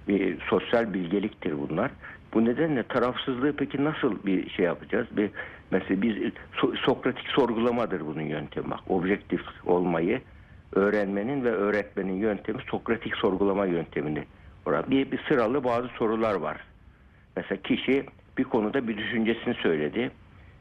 bir 0.09 0.40
sosyal 0.40 0.94
bilgeliktir 0.94 1.54
bunlar. 1.59 1.90
Bu 2.35 2.44
nedenle 2.44 2.82
tarafsızlığı 2.82 3.56
peki 3.56 3.85
nasıl 3.85 4.26
bir 4.26 4.50
şey 4.50 4.64
yapacağız? 4.64 5.06
Bir 5.11 5.30
mesela 5.71 6.02
biz 6.02 6.16
so- 6.56 6.76
Sokratik 6.76 7.28
sorgulamadır 7.28 8.00
bunun 8.06 8.23
yöntemi. 8.23 8.71
Bak, 8.71 8.80
objektif 8.88 9.40
olmayı 9.66 10.21
öğrenmenin 10.75 11.44
ve 11.44 11.50
öğretmenin 11.50 12.16
yöntemi 12.16 12.59
Sokratik 12.71 13.16
sorgulama 13.16 13.66
yöntemini. 13.66 14.25
Orada 14.66 14.90
bir, 14.90 15.11
bir 15.12 15.21
sıralı 15.28 15.64
bazı 15.64 15.88
sorular 15.88 16.35
var. 16.35 16.56
Mesela 17.37 17.62
kişi 17.62 18.06
bir 18.38 18.44
konuda 18.44 18.88
bir 18.88 18.97
düşüncesini 18.97 19.54
söyledi. 19.54 20.11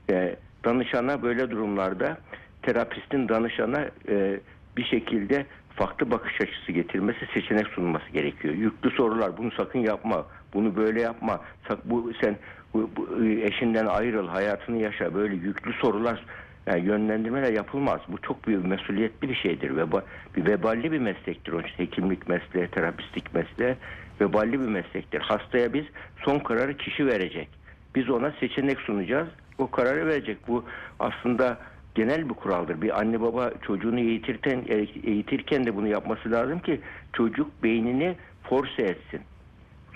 E, 0.09 0.35
danışana 0.65 1.23
böyle 1.23 1.51
durumlarda 1.51 2.17
terapistin 2.61 3.29
danışana 3.29 3.89
e, 4.09 4.39
bir 4.77 4.83
şekilde 4.83 5.45
farklı 5.75 6.11
bakış 6.11 6.41
açısı 6.41 6.71
getirmesi, 6.71 7.25
seçenek 7.33 7.67
sunması 7.67 8.09
gerekiyor. 8.11 8.53
Yüklü 8.53 8.91
sorular, 8.91 9.37
bunu 9.37 9.51
sakın 9.51 9.79
yapma, 9.79 10.25
bunu 10.53 10.75
böyle 10.75 11.01
yapma, 11.01 11.41
sak, 11.67 11.89
bu 11.89 12.11
sen 12.21 12.35
bu, 12.73 12.89
bu, 12.95 13.23
eşinden 13.25 13.85
ayrıl, 13.85 14.27
hayatını 14.27 14.77
yaşa. 14.77 15.13
Böyle 15.13 15.35
yüklü 15.35 15.73
sorular, 15.73 16.25
yani 16.67 16.85
yönlendirmeler 16.85 17.53
yapılmaz. 17.53 18.01
Bu 18.07 18.21
çok 18.21 18.47
büyük 18.47 18.65
mesuliyetli 18.65 19.29
bir 19.29 19.35
şeydir. 19.35 19.77
Veba, 19.77 20.03
bir 20.35 20.45
veballi 20.45 20.91
bir 20.91 20.99
meslektir. 20.99 21.51
Onun 21.51 21.63
için 21.63 21.83
hekimlik 21.83 22.29
mesleği, 22.29 22.67
terapistlik 22.67 23.33
mesleği 23.33 23.75
veballi 24.21 24.61
bir 24.61 24.67
meslektir. 24.67 25.19
Hastaya 25.19 25.73
biz 25.73 25.85
son 26.25 26.39
kararı 26.39 26.77
kişi 26.77 27.05
verecek. 27.07 27.49
Biz 27.95 28.09
ona 28.09 28.31
seçenek 28.31 28.79
sunacağız. 28.79 29.27
O 29.57 29.71
kararı 29.71 30.07
verecek. 30.07 30.37
Bu 30.47 30.65
aslında 30.99 31.57
genel 31.95 32.29
bir 32.29 32.33
kuraldır. 32.33 32.81
Bir 32.81 32.99
anne 32.99 33.21
baba 33.21 33.51
çocuğunu 33.61 33.99
eğitirken, 33.99 34.63
eğitirken 35.03 35.65
de 35.65 35.75
bunu 35.75 35.87
yapması 35.87 36.31
lazım 36.31 36.59
ki 36.59 36.81
çocuk 37.13 37.63
beynini 37.63 38.15
force 38.43 38.83
etsin. 38.83 39.21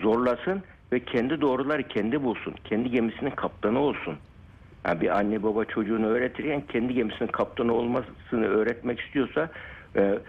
Zorlasın 0.01 0.63
ve 0.91 0.99
kendi 0.99 1.41
doğruları 1.41 1.83
kendi 1.83 2.23
bulsun. 2.23 2.55
Kendi 2.63 2.91
gemisinin 2.91 3.31
kaptanı 3.31 3.79
olsun. 3.79 4.15
Yani 4.87 5.01
bir 5.01 5.17
anne 5.17 5.43
baba 5.43 5.65
çocuğunu 5.65 6.07
öğretirken 6.07 6.61
kendi 6.61 6.93
gemisinin 6.93 7.27
kaptanı 7.27 7.73
olmasını 7.73 8.45
öğretmek 8.45 8.99
istiyorsa 8.99 9.49
e, 9.95 10.19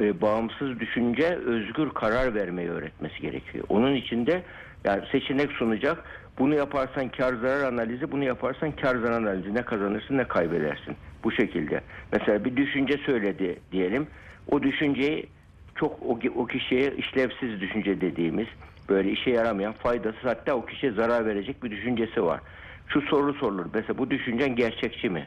e, 0.00 0.20
bağımsız 0.20 0.80
düşünce, 0.80 1.26
özgür 1.28 1.90
karar 1.90 2.34
vermeyi 2.34 2.70
öğretmesi 2.70 3.20
gerekiyor. 3.20 3.64
Onun 3.68 3.94
için 3.94 4.26
de 4.26 4.42
yani 4.84 5.02
seçenek 5.12 5.52
sunacak. 5.52 6.04
Bunu 6.38 6.54
yaparsan 6.54 7.08
kar 7.08 7.34
zarar 7.34 7.72
analizi, 7.72 8.12
bunu 8.12 8.24
yaparsan 8.24 8.72
kar 8.72 8.96
zarar 8.96 9.12
analizi. 9.12 9.54
Ne 9.54 9.62
kazanırsın 9.62 10.18
ne 10.18 10.24
kaybedersin. 10.24 10.96
Bu 11.24 11.32
şekilde. 11.32 11.80
Mesela 12.12 12.44
bir 12.44 12.56
düşünce 12.56 12.98
söyledi 12.98 13.58
diyelim. 13.72 14.06
O 14.50 14.62
düşünceyi 14.62 15.26
çok 15.74 16.02
o, 16.02 16.18
o 16.36 16.46
kişiye 16.46 16.96
işlevsiz 16.96 17.60
düşünce 17.60 18.00
dediğimiz 18.00 18.46
böyle 18.88 19.10
işe 19.10 19.30
yaramayan 19.30 19.72
faydasız 19.72 20.24
hatta 20.24 20.54
o 20.54 20.66
kişiye 20.66 20.92
zarar 20.92 21.26
verecek 21.26 21.64
bir 21.64 21.70
düşüncesi 21.70 22.24
var. 22.24 22.40
Şu 22.88 23.00
soru 23.00 23.34
sorulur. 23.34 23.66
Mesela 23.74 23.98
bu 23.98 24.10
düşüncen 24.10 24.56
gerçekçi 24.56 25.10
mi? 25.10 25.26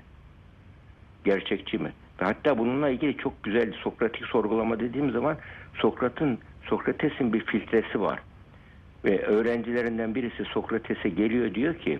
Gerçekçi 1.26 1.78
mi? 1.78 1.94
Ve 2.22 2.26
hatta 2.26 2.58
bununla 2.58 2.90
ilgili 2.90 3.18
çok 3.18 3.44
güzel 3.44 3.74
Sokratik 3.74 4.26
sorgulama 4.26 4.80
dediğim 4.80 5.12
zaman 5.12 5.38
Sokrat'ın 5.74 6.40
Sokrates'in 6.70 7.34
bir 7.34 7.46
filtresi 7.46 8.02
var. 8.02 8.20
Ve 9.06 9.22
öğrencilerinden 9.22 10.16
birisi 10.16 10.46
Sokrates'e 10.46 11.10
geliyor 11.10 11.54
diyor 11.54 11.76
ki 11.76 12.00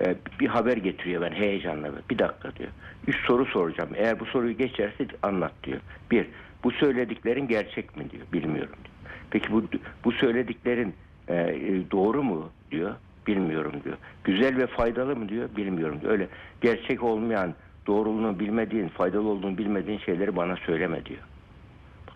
e, 0.00 0.14
bir 0.40 0.46
haber 0.46 0.76
getiriyor 0.76 1.22
ben 1.22 1.32
heyecanla. 1.32 1.90
Bir 2.10 2.18
dakika 2.18 2.56
diyor. 2.56 2.70
Üç 3.06 3.16
soru 3.26 3.46
soracağım. 3.46 3.90
Eğer 3.96 4.20
bu 4.20 4.26
soruyu 4.26 4.56
geçerse 4.56 5.06
anlat 5.22 5.52
diyor. 5.64 5.80
Bir, 6.10 6.26
bu 6.64 6.70
söylediklerin 6.70 7.48
gerçek 7.48 7.96
mi 7.96 8.10
diyor. 8.10 8.22
Bilmiyorum 8.32 8.76
diyor. 8.84 8.94
Peki 9.30 9.52
bu 9.52 9.64
bu 10.04 10.12
söylediklerin 10.12 10.94
e, 11.28 11.56
doğru 11.90 12.22
mu 12.22 12.50
diyor. 12.70 12.94
Bilmiyorum 13.26 13.72
diyor. 13.84 13.96
Güzel 14.24 14.56
ve 14.56 14.66
faydalı 14.66 15.16
mı 15.16 15.28
diyor. 15.28 15.48
Bilmiyorum 15.56 16.00
diyor. 16.00 16.12
Öyle 16.12 16.28
gerçek 16.60 17.02
olmayan, 17.02 17.54
doğruluğunu 17.86 18.38
bilmediğin, 18.38 18.88
faydalı 18.88 19.28
olduğunu 19.28 19.58
bilmediğin 19.58 19.98
şeyleri 19.98 20.36
bana 20.36 20.56
söyleme 20.56 21.04
diyor. 21.04 21.20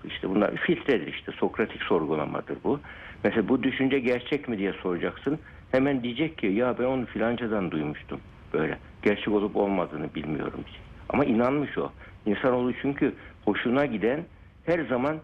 İşte 0.05 0.31
bunlar 0.31 0.57
filtredir 0.57 1.07
işte. 1.07 1.33
Sokratik 1.33 1.83
sorgulamadır 1.83 2.57
bu. 2.65 2.81
Mesela 3.25 3.49
bu 3.49 3.63
düşünce 3.63 3.99
gerçek 3.99 4.49
mi 4.49 4.59
diye 4.59 4.73
soracaksın. 4.73 5.39
Hemen 5.73 6.03
diyecek 6.03 6.39
ki 6.39 6.47
ya 6.47 6.79
ben 6.79 6.85
onu 6.85 7.07
filancadan 7.07 7.71
duymuştum. 7.71 8.21
Böyle. 8.53 8.79
Gerçek 9.03 9.29
olup 9.29 9.57
olmadığını 9.57 10.15
bilmiyorum. 10.15 10.65
Ama 11.09 11.25
inanmış 11.25 11.79
o. 11.79 11.93
İnsanoğlu 12.27 12.73
çünkü 12.83 13.15
hoşuna 13.45 13.87
giden 13.87 14.25
her 14.67 14.85
zaman 14.85 15.17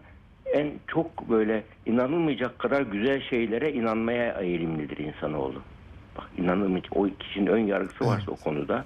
en 0.53 0.71
çok 0.87 1.29
böyle 1.29 1.63
inanılmayacak 1.85 2.59
kadar 2.59 2.81
güzel 2.81 3.21
şeylere 3.21 3.73
inanmaya 3.73 4.41
eğilimlidir 4.41 4.97
insanoğlu. 4.97 5.61
Bak 6.17 6.29
inanılmayacak. 6.37 6.97
O 6.97 7.07
kişinin 7.19 7.47
ön 7.47 7.59
yargısı 7.59 8.05
varsa 8.05 8.31
o 8.31 8.35
konuda 8.35 8.85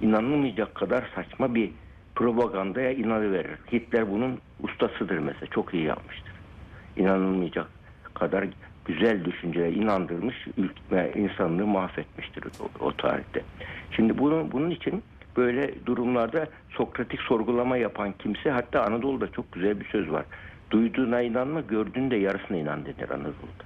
inanılmayacak 0.00 0.74
kadar 0.74 1.04
saçma 1.14 1.54
bir 1.54 1.70
propagandaya 2.14 2.92
inanıverir. 2.92 3.58
Hitler 3.72 4.10
bunun 4.12 4.38
ustasıdır 4.62 5.18
mesela. 5.18 5.46
Çok 5.46 5.74
iyi 5.74 5.84
yapmıştır. 5.84 6.32
İnanılmayacak 6.96 7.66
kadar 8.14 8.44
güzel 8.84 9.24
düşüncelere 9.24 9.72
inandırmış, 9.72 10.46
ülke, 10.56 11.12
insanlığı 11.16 11.66
mahvetmiştir 11.66 12.44
o, 12.60 12.84
o 12.86 12.92
tarihte. 12.92 13.42
Şimdi 13.90 14.18
bunun, 14.18 14.52
bunun 14.52 14.70
için 14.70 15.02
böyle 15.36 15.86
durumlarda 15.86 16.46
Sokratik 16.70 17.20
sorgulama 17.20 17.76
yapan 17.76 18.14
kimse 18.18 18.50
hatta 18.50 18.82
Anadolu'da 18.82 19.32
çok 19.32 19.52
güzel 19.52 19.80
bir 19.80 19.84
söz 19.84 20.10
var. 20.10 20.24
Duyduğuna 20.70 21.22
inanma, 21.22 21.60
gördüğünde 21.60 22.16
yarısına 22.16 22.56
inan 22.56 22.84
denir 22.84 23.10
Anadolu'da. 23.10 23.64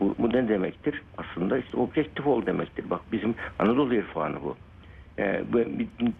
Bu, 0.00 0.14
bu 0.18 0.28
ne 0.28 0.48
demektir? 0.48 1.02
Aslında 1.18 1.58
işte 1.58 1.76
objektif 1.76 2.26
ol 2.26 2.46
demektir. 2.46 2.90
Bak 2.90 3.00
bizim 3.12 3.34
Anadolu 3.58 3.94
irfanı 3.94 4.36
bu. 4.42 4.56
Ee, 5.18 5.44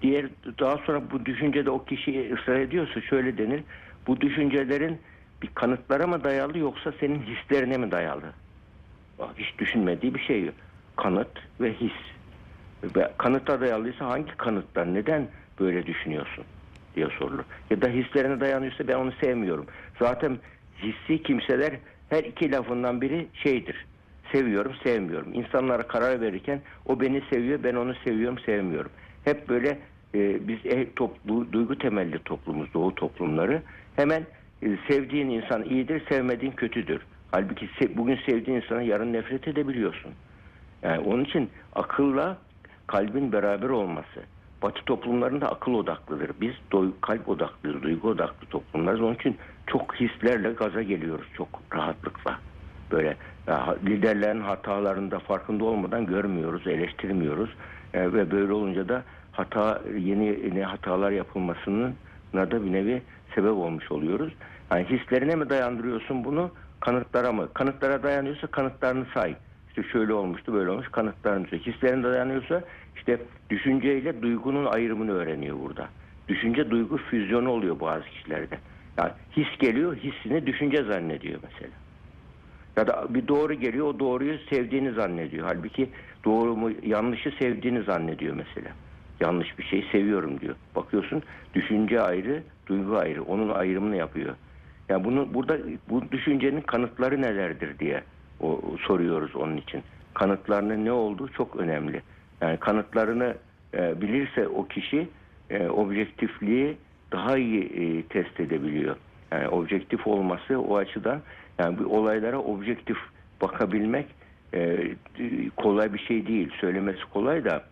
diğer 0.03 0.27
daha 0.61 0.77
sonra 0.77 1.03
bu 1.11 1.27
düşüncede 1.27 1.71
o 1.71 1.85
kişi 1.85 2.35
ısrar 2.35 2.61
ediyorsa 2.61 3.01
şöyle 3.01 3.39
denir. 3.39 3.63
Bu 4.07 4.21
düşüncelerin 4.21 4.99
bir 5.43 5.49
kanıtlara 5.55 6.07
mı 6.07 6.25
dayalı 6.25 6.59
yoksa 6.59 6.93
senin 7.01 7.23
hislerine 7.23 7.77
mi 7.77 7.91
dayalı? 7.91 8.33
Bak, 9.19 9.31
hiç 9.37 9.59
düşünmediği 9.59 10.15
bir 10.15 10.21
şey. 10.21 10.51
Kanıt 10.97 11.39
ve 11.61 11.73
his. 11.73 11.93
Ve 12.97 13.13
kanıta 13.19 13.61
dayalıysa 13.61 14.07
hangi 14.07 14.37
kanıtlar? 14.37 14.95
Neden 14.95 15.29
böyle 15.61 15.87
düşünüyorsun? 15.87 16.45
diye 16.99 17.09
sorulur. 17.19 17.45
Ya 17.71 17.83
da 17.83 17.89
hislerine 17.89 18.41
dayanıyorsa 18.41 18.89
ben 18.89 18.95
onu 18.95 19.13
sevmiyorum. 19.21 19.67
Zaten 19.99 20.39
hissi 20.83 21.23
kimseler 21.23 21.73
her 22.09 22.25
iki 22.25 22.53
lafından 22.53 23.01
biri 23.01 23.27
şeydir. 23.35 23.87
Seviyorum, 24.33 24.73
sevmiyorum. 24.85 25.35
İnsanlara 25.35 25.83
karar 25.83 26.21
verirken 26.21 26.61
o 26.87 27.01
beni 27.01 27.23
seviyor, 27.31 27.63
ben 27.65 27.75
onu 27.75 27.95
seviyorum, 28.05 28.39
sevmiyorum. 28.39 28.91
Hep 29.25 29.49
böyle 29.49 29.79
e, 30.15 30.49
biz 30.49 30.59
e, 30.65 30.95
toplu, 30.95 31.53
duygu 31.53 31.79
temelli 31.79 32.19
toplumuz, 32.19 32.75
doğu 32.75 32.95
toplumları. 32.95 33.63
Hemen 33.97 34.27
sevdiğin 34.61 35.31
insan 35.31 35.63
iyidir, 35.65 36.03
sevmediğin 36.09 36.53
kötüdür. 36.53 37.03
Halbuki 37.31 37.69
bugün 37.97 38.19
sevdiğin 38.27 38.61
insana 38.61 38.83
yarın 38.83 39.13
nefret 39.13 39.49
edebiliyorsun. 39.49 40.13
Yani 40.83 40.99
onun 40.99 41.25
için 41.25 41.51
akılla 41.73 42.39
kalbin 42.87 43.33
beraber 43.33 43.69
olması. 43.69 44.21
Batı 44.63 44.85
toplumlarında 44.85 45.49
akıl 45.49 45.75
odaklıdır. 45.75 46.31
Biz 46.41 46.53
doy- 46.73 46.93
kalp 47.01 47.29
odaklıyız, 47.29 47.83
duygu 47.83 48.09
odaklı 48.09 48.47
toplumlarız. 48.47 49.01
Onun 49.01 49.15
için 49.15 49.37
çok 49.67 49.95
hislerle 49.95 50.53
gaza 50.53 50.83
geliyoruz 50.83 51.27
çok 51.35 51.49
rahatlıkla. 51.75 52.39
Böyle 52.93 53.17
ya, 53.49 53.77
liderlerin 53.87 54.41
hatalarında 54.41 55.19
farkında 55.19 55.65
olmadan 55.65 56.07
görmüyoruz, 56.07 56.67
eleştirmiyoruz. 56.67 57.51
E, 57.95 58.13
ve 58.13 58.31
böyle 58.31 58.53
olunca 58.53 58.89
da 58.89 59.05
hata 59.33 59.83
yeni 59.99 60.27
yeni 60.27 60.65
hatalar 60.65 61.11
yapılmasının 61.11 61.95
da 62.35 62.65
bir 62.65 62.73
nevi 62.73 63.03
sebep 63.35 63.53
olmuş 63.53 63.93
oluyoruz. 63.93 64.33
Yani 64.73 64.85
hislerine 64.85 65.35
mi 65.35 65.51
dayandırıyorsun 65.51 66.25
bunu, 66.25 66.51
kanıtlara 66.81 67.33
mı? 67.33 67.49
Kanıtlara 67.55 68.03
dayanıyorsa 68.03 68.47
kanıtlarını 68.47 69.07
say. 69.15 69.37
İşte 69.69 69.83
şöyle 69.83 70.13
olmuştu, 70.13 70.55
böyle 70.55 70.71
olmuş 70.71 70.89
kanıtlarını 70.89 71.47
say. 71.49 71.59
Hislerine 71.59 72.05
dayanıyorsa 72.05 72.63
işte 72.97 73.19
düşünceyle 73.51 74.23
duygunun 74.23 74.67
ayrımını 74.67 75.13
öğreniyor 75.13 75.59
burada. 75.61 75.89
Düşünce 76.29 76.71
duygu 76.71 76.97
füzyonu 76.97 77.51
oluyor 77.51 77.81
bazı 77.81 78.05
kişilerde. 78.05 78.59
Yani 78.99 79.13
his 79.37 79.59
geliyor, 79.59 79.97
hissini 79.97 80.47
düşünce 80.47 80.85
zannediyor 80.85 81.41
mesela. 81.43 81.73
Ya 82.77 82.87
da 82.87 83.15
bir 83.15 83.29
doğru 83.29 83.55
geliyor, 83.55 83.87
o 83.87 83.99
doğruyu 83.99 84.39
sevdiğini 84.39 84.93
zannediyor. 84.93 85.47
Halbuki 85.47 85.91
doğru 86.25 86.57
mu, 86.57 86.71
yanlışı 86.83 87.31
sevdiğini 87.39 87.83
zannediyor 87.83 88.35
mesela. 88.35 88.71
Yanlış 89.21 89.59
bir 89.59 89.65
şey 89.65 89.85
seviyorum 89.93 90.41
diyor. 90.41 90.55
Bakıyorsun 90.77 91.23
düşünce 91.55 92.01
ayrı, 92.01 92.43
duygu 92.67 92.97
ayrı. 92.97 93.23
Onun 93.23 93.49
ayrımını 93.49 93.97
yapıyor. 93.97 94.35
Yani 94.89 95.05
bunu 95.05 95.35
burada 95.35 95.59
bu 95.89 96.13
düşüncenin 96.13 96.61
kanıtları 96.61 97.23
nelerdir 97.23 97.79
diye 97.79 98.03
o, 98.41 98.61
soruyoruz 98.87 99.37
onun 99.37 99.57
için. 99.57 99.83
Kanıtlarının 100.15 100.85
ne 100.85 100.93
olduğu 100.93 101.29
çok 101.29 101.57
önemli. 101.57 102.03
Yani 102.41 102.57
kanıtlarını 102.57 103.35
e, 103.75 104.01
bilirse 104.01 104.49
o 104.49 104.67
kişi 104.67 105.09
e, 105.51 105.69
objektifliği 105.69 106.77
daha 107.13 107.39
iyi 107.39 107.65
e, 107.65 108.03
test 108.03 108.41
edebiliyor. 108.41 108.97
Yani 109.33 109.49
objektif 109.49 110.07
olması 110.07 110.61
o 110.61 110.77
açıdan 110.77 111.21
yani 111.59 111.79
bu 111.79 111.85
olaylara 111.99 112.39
objektif 112.39 112.97
bakabilmek 113.43 114.07
e, 114.55 114.79
kolay 115.57 115.95
bir 115.95 115.99
şey 115.99 116.27
değil. 116.27 116.51
Söylemesi 116.61 117.01
kolay 117.13 117.45
da 117.45 117.65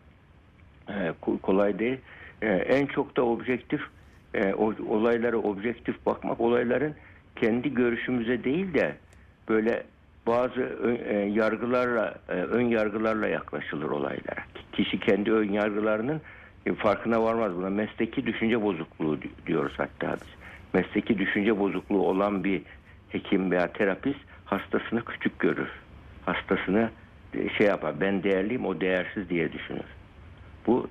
e, 0.88 0.92
ko- 1.22 1.38
kolay 1.40 1.78
değil. 1.78 1.98
E, 2.42 2.46
en 2.48 2.86
çok 2.86 3.16
da 3.16 3.22
objektif 3.22 3.80
e, 4.34 4.54
olaylara 4.88 5.36
objektif 5.36 6.06
bakmak 6.06 6.40
olayların 6.40 6.94
kendi 7.36 7.74
görüşümüze 7.74 8.44
değil 8.44 8.74
de 8.74 8.96
böyle 9.48 9.82
bazı 10.26 10.60
yargılarla 11.34 12.14
ön 12.28 12.60
yargılarla 12.68 13.28
yaklaşılır 13.28 13.90
olaylara. 13.90 14.44
Kişi 14.72 15.00
kendi 15.00 15.32
ön 15.32 15.52
yargılarının 15.52 16.20
farkına 16.76 17.22
varmaz 17.22 17.56
buna. 17.56 17.70
Mesleki 17.70 18.26
düşünce 18.26 18.62
bozukluğu 18.62 19.22
di- 19.22 19.46
diyoruz 19.46 19.74
hatta 19.76 20.12
biz. 20.12 20.28
Mesleki 20.74 21.18
düşünce 21.18 21.58
bozukluğu 21.58 22.06
olan 22.06 22.44
bir 22.44 22.62
hekim 23.08 23.50
veya 23.50 23.72
terapist 23.72 24.18
hastasını 24.44 25.04
küçük 25.04 25.38
görür. 25.38 25.68
Hastasını 26.22 26.90
şey 27.58 27.66
yapar. 27.66 28.00
Ben 28.00 28.22
değerliyim, 28.22 28.66
o 28.66 28.80
değersiz 28.80 29.28
diye 29.30 29.52
düşünür. 29.52 29.84
Bu 30.66 30.88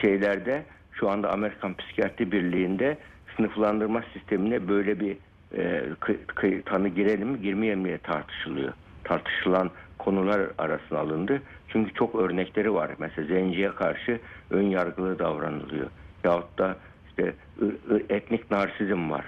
şeylerde 0.00 0.62
şu 0.92 1.10
anda 1.10 1.32
Amerikan 1.32 1.74
Psikiyatri 1.74 2.32
Birliği'nde 2.32 2.98
sınıflandırma 3.36 4.02
sistemine 4.12 4.68
böyle 4.68 5.00
bir 5.00 5.16
e, 5.56 6.62
tanı 6.64 6.88
girelim 6.88 7.28
mi 7.28 7.40
girmeyelim 7.42 7.80
mi 7.80 7.84
diye 7.84 7.98
tartışılıyor. 7.98 8.72
Tartışılan 9.04 9.70
konular 9.98 10.40
arasına 10.58 10.98
alındı. 10.98 11.42
Çünkü 11.68 11.94
çok 11.94 12.14
örnekleri 12.14 12.74
var. 12.74 12.90
Mesela 12.98 13.28
zenciye 13.28 13.74
karşı 13.74 14.20
ön 14.50 14.62
yargılı 14.62 15.18
davranılıyor. 15.18 15.86
Yahut 16.24 16.58
da 16.58 16.76
işte 17.08 17.34
etnik 18.08 18.50
narsizm 18.50 19.10
var. 19.10 19.24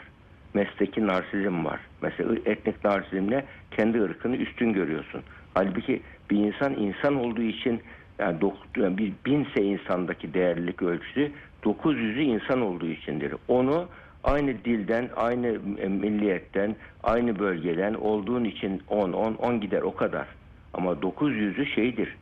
Mesleki 0.55 1.07
narsizm 1.07 1.65
var. 1.65 1.81
Mesela 2.03 2.35
etnik 2.45 2.85
narsizmle 2.85 3.45
kendi 3.71 4.03
ırkını 4.03 4.37
üstün 4.37 4.73
görüyorsun. 4.73 5.23
Halbuki 5.55 6.03
bir 6.31 6.37
insan 6.37 6.75
insan 6.75 7.17
olduğu 7.17 7.43
için 7.43 7.83
yani, 8.19 8.39
dok- 8.41 8.81
yani 8.83 8.99
bir 8.99 9.13
binse 9.27 9.63
insandaki 9.63 10.35
değerlilik 10.35 10.83
ölçüsü 10.83 11.33
900'ü 11.65 12.21
insan 12.21 12.61
olduğu 12.61 12.87
içindir. 12.87 13.35
Onu 13.49 13.89
aynı 14.25 14.65
dilden, 14.65 15.11
aynı 15.17 15.47
e, 15.79 15.89
milliyetten, 15.89 16.77
aynı 17.03 17.39
bölgeden 17.39 17.95
olduğun 17.95 18.45
için 18.45 18.83
10, 18.89 19.13
10, 19.13 19.35
10 19.35 19.61
gider 19.61 19.83
o 19.83 19.95
kadar. 19.95 20.27
Ama 20.75 20.93
900'ü 20.93 21.67
şeydir, 21.67 22.17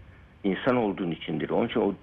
insan 0.44 0.76
olduğun 0.76 1.10
içindir. 1.10 1.50
Onun 1.50 1.68
için 1.68 1.80
o, 1.80 1.94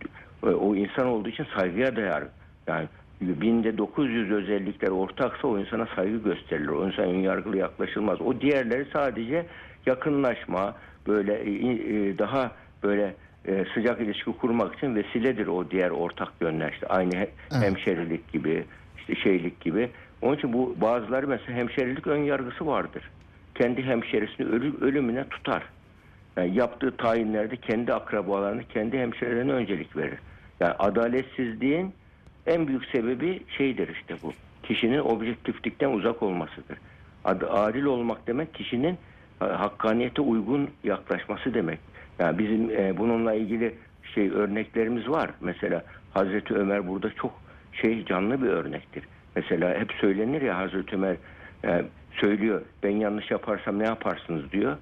o 0.48 0.76
insan 0.76 1.08
olduğu 1.08 1.30
için 1.30 1.48
saygıya 1.58 1.96
dayar. 1.96 2.24
Yani 2.68 2.88
binde 3.22 3.78
900 3.78 4.32
özellikler 4.32 4.90
ortaksa 4.90 5.48
o 5.48 5.60
insana 5.60 5.88
saygı 5.96 6.18
gösterilir. 6.18 6.68
O 6.68 6.88
insan 6.88 7.06
yargılı 7.06 7.58
yaklaşılmaz. 7.58 8.22
O 8.22 8.42
diğerleri 8.42 8.86
sadece 8.94 9.46
yakınlaşma, 9.86 10.76
böyle 11.08 11.34
e, 11.34 11.52
e, 11.52 12.18
daha 12.18 12.52
böyle 12.84 13.16
e, 13.48 13.66
sıcak 13.74 14.02
ilişki 14.02 14.32
kurmak 14.32 14.76
için 14.76 14.96
vesiledir 14.96 15.48
o 15.48 15.72
diğer 15.72 15.90
ortak 15.90 16.32
yönler. 16.42 16.72
İşte 16.72 16.88
aynı 16.88 17.16
he- 17.16 17.32
hemşerilik 17.62 18.32
gibi, 18.32 18.66
işte 18.98 19.16
şeylik 19.16 19.62
gibi. 19.62 19.90
Onun 20.22 20.36
için 20.36 20.54
bu 20.54 20.76
bazıları 20.82 21.28
mesela 21.28 21.58
hemşerilik 21.58 22.08
ön 22.08 22.24
yargısı 22.24 22.68
vardır. 22.68 23.10
Kendi 23.56 23.84
hemşerisini 23.84 24.48
ölü, 24.48 24.74
ölümüne 24.82 25.30
tutar. 25.30 25.64
Yani 26.38 26.56
yaptığı 26.58 26.98
tayinlerde 26.98 27.56
kendi 27.56 27.94
akrabalarını, 27.94 28.64
kendi 28.64 28.98
hemşerilerine 29.00 29.52
öncelik 29.52 29.98
verir. 29.98 30.20
Yani 30.60 30.74
adaletsizliğin 30.80 31.94
en 32.46 32.68
büyük 32.68 32.86
sebebi 32.86 33.44
şeydir 33.58 33.96
işte 33.96 34.16
bu. 34.24 34.34
Kişinin 34.64 35.00
objektiflikten 35.00 35.90
uzak 35.90 36.24
olmasıdır. 36.24 36.78
Ad- 37.24 37.48
adil 37.50 37.84
olmak 37.84 38.28
demek 38.28 38.54
kişinin 38.54 38.98
e, 39.42 39.46
hakkaniyete 39.46 40.22
uygun 40.22 40.70
yaklaşması 40.84 41.54
demek. 41.54 41.80
Yani 42.20 42.38
bizim 42.38 42.70
e, 42.70 42.98
bununla 42.98 43.34
ilgili 43.34 43.76
şey 44.16 44.30
örneklerimiz 44.30 45.10
var. 45.10 45.30
Mesela 45.42 45.84
Hazreti 46.14 46.54
Ömer 46.54 46.88
burada 46.88 47.14
çok 47.14 47.42
şey 47.74 48.06
canlı 48.06 48.42
bir 48.42 48.48
örnektir. 48.48 49.04
Mesela 49.36 49.80
hep 49.80 49.92
söylenir 49.92 50.42
ya 50.42 50.58
Hazreti 50.58 50.96
Ömer 50.96 51.16
e, 51.66 51.84
söylüyor 52.12 52.62
ben 52.84 52.90
yanlış 52.90 53.32
yaparsam 53.32 53.80
ne 53.80 53.84
yaparsınız 53.84 54.52
diyor. 54.52 54.78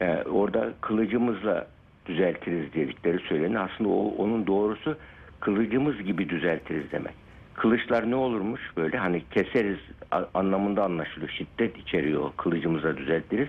E, 0.00 0.22
orada 0.22 0.72
kılıcımızla 0.80 1.66
düzeltiriz 2.06 2.74
dedikleri 2.74 3.18
söylenir. 3.18 3.56
Aslında 3.56 3.90
o, 3.90 4.14
onun 4.18 4.46
doğrusu 4.46 4.96
kılıcımız 5.40 6.02
gibi 6.02 6.28
düzeltiriz 6.28 6.92
demek. 6.92 7.14
Kılıçlar 7.54 8.10
ne 8.10 8.14
olurmuş 8.14 8.60
böyle 8.76 8.98
hani 8.98 9.22
keseriz 9.30 9.78
anlamında 10.34 10.84
anlaşılıyor. 10.84 11.30
Şiddet 11.30 11.78
içeriyor 11.78 12.30
kılıcımıza 12.36 12.96
düzeltiriz. 12.96 13.48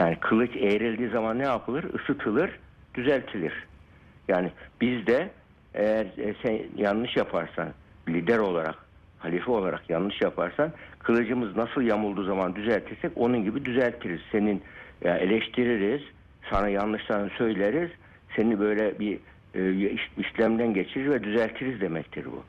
Yani 0.00 0.16
kılıç 0.20 0.56
eğrildiği 0.56 1.08
zaman 1.08 1.38
ne 1.38 1.42
yapılır? 1.42 1.84
Isıtılır, 2.00 2.50
düzeltilir. 2.94 3.52
Yani 4.28 4.50
biz 4.80 5.06
de 5.06 5.30
eğer 5.74 6.06
e, 6.18 6.34
sen 6.42 6.58
yanlış 6.76 7.16
yaparsan 7.16 7.68
lider 8.08 8.38
olarak, 8.38 8.74
halife 9.18 9.50
olarak 9.50 9.90
yanlış 9.90 10.22
yaparsan 10.22 10.72
kılıcımız 10.98 11.56
nasıl 11.56 11.82
yamulduğu 11.82 12.24
zaman 12.24 12.56
düzeltirsek 12.56 13.12
onun 13.16 13.44
gibi 13.44 13.64
düzeltiriz. 13.64 14.20
Senin 14.32 14.62
ya 15.04 15.16
eleştiririz, 15.16 16.02
sana 16.50 16.68
yanlışlarını 16.68 17.30
söyleriz, 17.30 17.90
seni 18.36 18.60
böyle 18.60 18.98
bir 18.98 19.18
e, 19.54 19.72
iş- 19.90 20.10
işlemden 20.18 20.74
geçirir 20.74 21.10
ve 21.10 21.24
düzeltiriz 21.24 21.80
demektir 21.80 22.24
bu. 22.26 22.44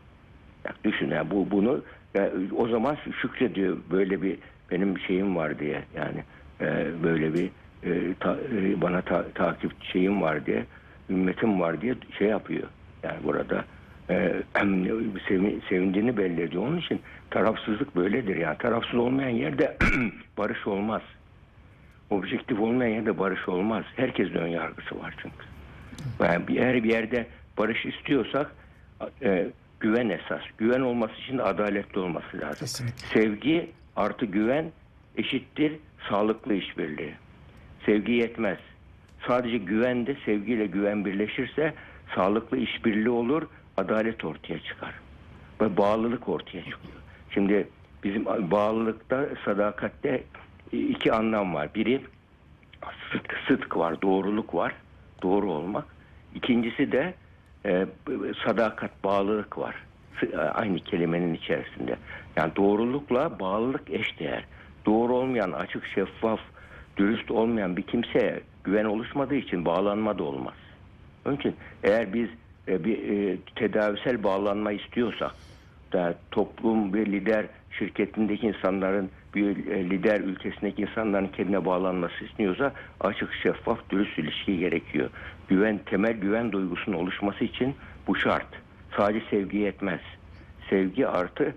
Ya 0.65 0.73
düşün 0.83 1.09
ya 1.11 1.31
bu 1.31 1.51
bunu 1.51 1.83
ya, 2.15 2.31
o 2.57 2.67
zaman 2.67 2.97
şükrediyor 3.21 3.77
böyle 3.91 4.21
bir 4.21 4.37
benim 4.71 4.99
şeyim 4.99 5.35
var 5.35 5.59
diye 5.59 5.83
yani 5.95 6.23
e, 6.61 6.85
böyle 7.03 7.33
bir 7.33 7.49
e, 7.83 8.13
ta- 8.19 8.37
e, 8.55 8.81
bana 8.81 9.01
ta- 9.01 9.29
takip 9.35 9.71
şeyim 9.83 10.21
var 10.21 10.45
diye 10.45 10.65
ümmetim 11.09 11.59
var 11.59 11.81
diye 11.81 11.95
şey 12.17 12.27
yapıyor. 12.27 12.67
Yani 13.03 13.17
burada 13.23 13.65
e, 14.09 14.15
sevin- 15.27 15.61
sevindiğini 15.69 16.17
belli 16.17 16.41
ediyor. 16.41 16.63
Onun 16.67 16.77
için 16.77 17.01
tarafsızlık 17.31 17.95
böyledir. 17.95 18.35
Yani 18.35 18.57
tarafsız 18.57 18.95
olmayan 18.95 19.29
yerde 19.29 19.77
barış 20.37 20.67
olmaz. 20.67 21.01
Objektif 22.09 22.59
olmayan 22.59 22.89
yerde 22.91 23.19
barış 23.19 23.49
olmaz. 23.49 23.83
Herkesin 23.95 24.35
ön 24.35 24.47
yargısı 24.47 24.99
var 24.99 25.15
çünkü. 25.21 25.45
Yani 26.23 26.47
bir, 26.47 26.55
eğer 26.55 26.83
bir 26.83 26.89
yerde 26.89 27.27
barış 27.57 27.85
istiyorsak 27.85 28.51
e, 29.21 29.47
güven 29.79 30.09
esas. 30.09 30.41
Güven 30.57 30.79
olması 30.81 31.13
için 31.13 31.37
de 31.37 31.43
adaletli 31.43 31.99
olması 31.99 32.37
lazım. 32.41 32.59
Kesinlikle. 32.59 33.07
Sevgi 33.07 33.69
artı 33.95 34.25
güven 34.25 34.65
eşittir 35.19 35.73
sağlıklı 36.09 36.53
işbirliği. 36.53 37.13
Sevgi 37.85 38.11
yetmez. 38.11 38.57
Sadece 39.27 39.57
güven 39.57 40.07
de 40.07 40.15
sevgiyle 40.25 40.65
güven 40.65 41.05
birleşirse 41.05 41.73
sağlıklı 42.15 42.57
işbirliği 42.57 43.09
olur, 43.09 43.43
adalet 43.77 44.25
ortaya 44.25 44.59
çıkar. 44.59 44.93
Ve 45.61 45.77
bağlılık 45.77 46.29
ortaya 46.29 46.63
çıkıyor. 46.63 46.93
Şimdi 47.33 47.67
bizim 48.03 48.25
bağlılıkta, 48.25 49.25
sadakatte 49.45 50.23
iki 50.71 51.13
anlam 51.13 51.53
var. 51.53 51.69
Biri 51.75 52.01
sıdk, 53.11 53.37
sıdk 53.47 53.77
var, 53.77 54.01
doğruluk 54.01 54.55
var, 54.55 54.73
doğru 55.23 55.51
olmak. 55.51 55.85
İkincisi 56.35 56.91
de 56.91 57.13
e, 57.65 57.85
sadakat, 58.45 59.03
bağlılık 59.03 59.57
var. 59.57 59.75
Aynı 60.53 60.79
kelimenin 60.79 61.33
içerisinde. 61.33 61.95
Yani 62.35 62.55
doğrulukla 62.55 63.39
bağlılık 63.39 63.89
eşdeğer. 63.89 64.45
Doğru 64.89 65.15
olmayan, 65.15 65.51
açık, 65.51 65.85
şeffaf, 65.85 66.39
dürüst 66.97 67.31
olmayan 67.31 67.77
bir 67.77 67.81
kimseye 67.81 68.39
güven 68.63 68.85
oluşmadığı 68.85 69.35
için 69.35 69.65
bağlanma 69.65 70.17
da 70.17 70.23
olmaz. 70.23 70.53
Onun 71.25 71.35
için 71.35 71.55
eğer 71.83 72.13
biz 72.13 72.29
e, 72.67 72.83
bir 72.83 72.97
e, 72.97 73.37
tedavisel 73.55 74.23
bağlanma 74.23 74.71
istiyorsak 74.71 75.31
da 75.93 76.15
toplum 76.31 76.93
ve 76.93 77.05
lider 77.05 77.45
şirketindeki 77.79 78.47
insanların 78.47 79.09
bir 79.35 79.67
e, 79.67 79.89
lider 79.89 80.19
ülkesindeki 80.19 80.81
insanların 80.81 81.27
kendine 81.27 81.65
bağlanması 81.65 82.25
istiyorsa 82.25 82.73
açık, 82.99 83.33
şeffaf, 83.33 83.89
dürüst 83.89 84.19
ilişki 84.19 84.59
gerekiyor. 84.59 85.09
Güven, 85.47 85.79
temel 85.85 86.13
güven 86.13 86.51
duygusunun 86.51 86.97
oluşması 86.97 87.43
için 87.43 87.75
bu 88.07 88.15
şart. 88.15 88.47
Sadece 88.97 89.25
sevgi 89.29 89.57
yetmez. 89.57 90.01
Sevgi 90.69 91.07
artı 91.07 91.55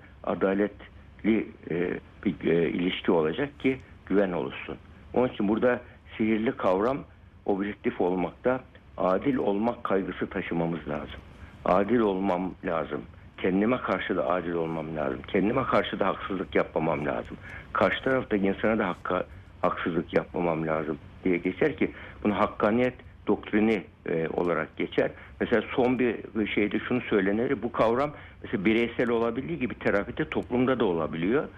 adaletli 1.22 1.46
e, 1.70 1.98
bir 2.24 2.50
e, 2.50 2.70
ilişki 2.70 3.12
olacak 3.12 3.60
ki 3.60 3.78
güven 4.06 4.32
oluşsun. 4.32 4.76
Onun 5.14 5.28
için 5.28 5.48
burada 5.48 5.80
sihirli 6.16 6.56
kavram 6.56 6.98
objektif 7.46 8.00
olmakta, 8.00 8.60
adil 8.96 9.36
olmak 9.36 9.84
kaygısı 9.84 10.26
taşımamız 10.26 10.88
lazım. 10.88 11.20
adil 11.64 11.98
olmam 11.98 12.54
lazım. 12.64 13.02
Kendime 13.38 13.76
karşı 13.76 14.16
da 14.16 14.30
adil 14.30 14.52
olmam 14.52 14.96
lazım. 14.96 15.20
Kendime 15.28 15.62
karşı 15.62 16.00
da 16.00 16.06
haksızlık 16.06 16.54
yapmamam 16.54 17.06
lazım. 17.06 17.36
Karşı 17.72 18.04
taraftaki 18.04 18.46
insana 18.46 18.78
da 18.78 18.88
hakka, 18.88 19.24
haksızlık 19.62 20.14
yapmamam 20.14 20.66
lazım 20.66 20.98
diye 21.24 21.36
geçer 21.36 21.76
ki 21.76 21.90
bunu 22.24 22.38
hakkaniyet 22.38 22.94
doktrini 23.26 23.84
e, 24.06 24.28
olarak 24.28 24.76
geçer. 24.76 25.10
Mesela 25.40 25.62
son 25.76 25.98
bir 25.98 26.46
şeyde 26.54 26.78
şunu 26.78 27.00
söylenir. 27.00 27.62
Bu 27.62 27.72
kavram 27.72 28.14
mesela 28.42 28.64
bireysel 28.64 29.10
olabildiği 29.10 29.58
gibi 29.58 29.74
terapide 29.74 30.28
toplumda 30.28 30.80
da 30.80 30.84
olabiliyor. 30.84 31.48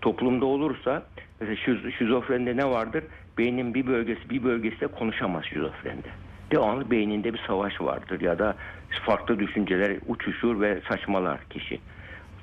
Toplumda 0.00 0.44
olursa 0.46 1.06
mesela 1.40 1.56
şiz, 1.56 1.94
şizofrende 1.98 2.56
ne 2.56 2.70
vardır? 2.70 3.04
Beynin 3.38 3.74
bir 3.74 3.86
bölgesi 3.86 4.30
bir 4.30 4.44
bölgesiyle 4.44 4.86
konuşamaz 4.86 5.44
şizofrende. 5.44 6.08
Devamlı 6.52 6.90
beyninde 6.90 7.34
bir 7.34 7.40
savaş 7.46 7.80
vardır 7.80 8.20
ya 8.20 8.38
da 8.38 8.56
farklı 8.90 9.38
düşünceler 9.38 9.96
uçuşur 10.06 10.60
ve 10.60 10.80
saçmalar 10.88 11.44
kişi. 11.44 11.80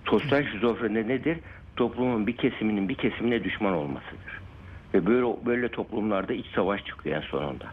Sosyal 0.06 0.44
şizofreni 0.52 1.08
nedir? 1.08 1.38
Toplumun 1.76 2.28
bir 2.28 2.38
kesiminin 2.38 2.90
bir 2.90 2.96
kesimine 2.96 3.44
düşman 3.44 3.74
olmasıdır. 3.74 4.42
Ve 4.94 5.06
böyle 5.06 5.46
böyle 5.46 5.68
toplumlarda 5.70 6.34
iç 6.34 6.46
savaş 6.56 6.86
çıkıyor 6.86 7.18
en 7.18 7.22
sonunda. 7.22 7.66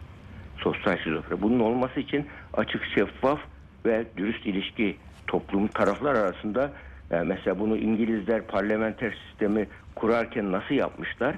Sosyal 0.59 0.99
şizofreni. 1.05 1.43
Bunun 1.43 1.61
olması 1.61 2.01
için 2.01 2.27
açık, 2.55 2.85
şeffaf 2.95 3.41
ve 3.87 4.07
dürüst 4.17 4.47
ilişki 4.47 4.97
toplum 5.27 5.69
taraflar 5.69 6.15
arasında 6.15 6.73
yani 7.11 7.29
mesela 7.29 7.59
bunu 7.59 7.77
İngilizler 7.77 8.47
parlamenter 8.47 9.19
sistemi 9.29 9.69
kurarken 9.97 10.53
nasıl 10.53 10.75
yapmışlar? 10.75 11.37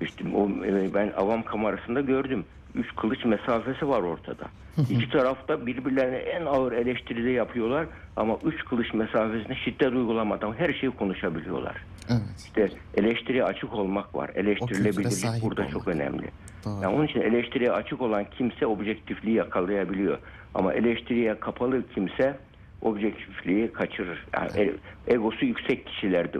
İşte 0.00 0.24
o, 0.34 0.48
e, 0.64 0.94
ben 0.94 1.12
avam 1.16 1.42
kamerasında 1.42 2.00
gördüm. 2.00 2.44
Üç 2.74 2.96
kılıç 2.96 3.24
mesafesi 3.24 3.88
var 3.88 4.02
ortada. 4.02 4.44
İki 4.90 5.10
tarafta 5.10 5.66
birbirlerine 5.66 6.16
en 6.16 6.46
ağır 6.46 6.72
eleştiride 6.72 7.30
yapıyorlar 7.30 7.86
ama 8.16 8.38
üç 8.44 8.64
kılıç 8.64 8.94
mesafesinde 8.94 9.54
şiddet 9.54 9.92
uygulamadan 9.92 10.52
her 10.58 10.72
şeyi 10.72 10.92
konuşabiliyorlar. 10.92 11.76
Evet. 12.10 12.20
İşte 12.44 12.68
eleştiriye 12.96 13.44
açık 13.44 13.72
olmak 13.74 14.14
var. 14.14 14.30
Eleştirilebilirlik 14.34 15.42
burada 15.42 15.60
olmak. 15.60 15.72
çok 15.72 15.88
önemli. 15.88 16.26
Doğru. 16.64 16.82
Yani 16.82 16.94
onun 16.94 17.06
için 17.06 17.20
eleştiriye 17.20 17.72
açık 17.72 18.00
olan 18.00 18.24
kimse 18.38 18.66
objektifliği 18.66 19.36
yakalayabiliyor. 19.36 20.18
Ama 20.54 20.74
eleştiriye 20.74 21.40
kapalı 21.40 21.82
kimse 21.94 22.36
objektifliği 22.82 23.72
kaçırır. 23.72 24.26
Yani 24.34 24.50
e- 24.56 25.14
egosu 25.14 25.44
yüksek 25.46 25.86
kişilerdi 25.86 26.38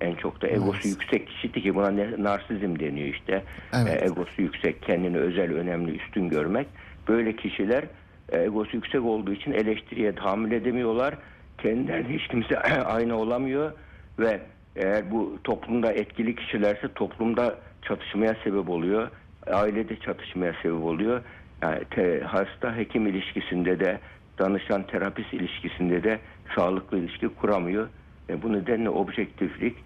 en 0.00 0.14
çok 0.14 0.42
da 0.42 0.48
egosu 0.48 0.72
Evet. 0.74 0.84
yüksek 0.84 1.26
kişiydi 1.28 1.62
ki 1.62 1.74
buna 1.74 1.92
narsizm 2.18 2.78
deniyor 2.78 3.08
işte. 3.08 3.44
Evet. 3.72 4.02
E, 4.02 4.04
egosu 4.06 4.42
yüksek, 4.42 4.82
kendini 4.82 5.16
özel, 5.18 5.52
önemli, 5.54 5.96
üstün 5.96 6.28
görmek. 6.28 6.66
Böyle 7.08 7.36
kişiler 7.36 7.84
e, 8.28 8.38
egosu 8.42 8.76
yüksek 8.76 9.04
olduğu 9.04 9.32
için 9.32 9.52
eleştiriye 9.52 10.14
tahammül 10.14 10.52
edemiyorlar. 10.52 11.14
Kendilerine 11.58 12.18
hiç 12.18 12.28
kimse 12.28 12.58
aynı 12.84 13.16
olamıyor 13.16 13.72
ve 14.18 14.40
eğer 14.76 15.10
bu 15.10 15.38
toplumda 15.44 15.92
etkili 15.92 16.36
kişilerse 16.36 16.88
toplumda 16.94 17.58
çatışmaya 17.82 18.36
sebep 18.44 18.68
oluyor. 18.68 19.08
Ailede 19.46 19.96
çatışmaya 20.00 20.54
sebep 20.62 20.84
oluyor. 20.84 21.20
Yani 21.62 21.84
te- 21.90 22.20
hasta 22.20 22.76
hekim 22.76 23.06
ilişkisinde 23.06 23.80
de 23.80 24.00
danışan 24.38 24.86
terapist 24.86 25.34
ilişkisinde 25.34 26.04
de 26.04 26.20
sağlıklı 26.56 26.98
ilişki 26.98 27.28
kuramıyor. 27.28 27.88
E, 28.30 28.42
bu 28.42 28.52
nedenle 28.52 28.88
objektiflik 28.90 29.76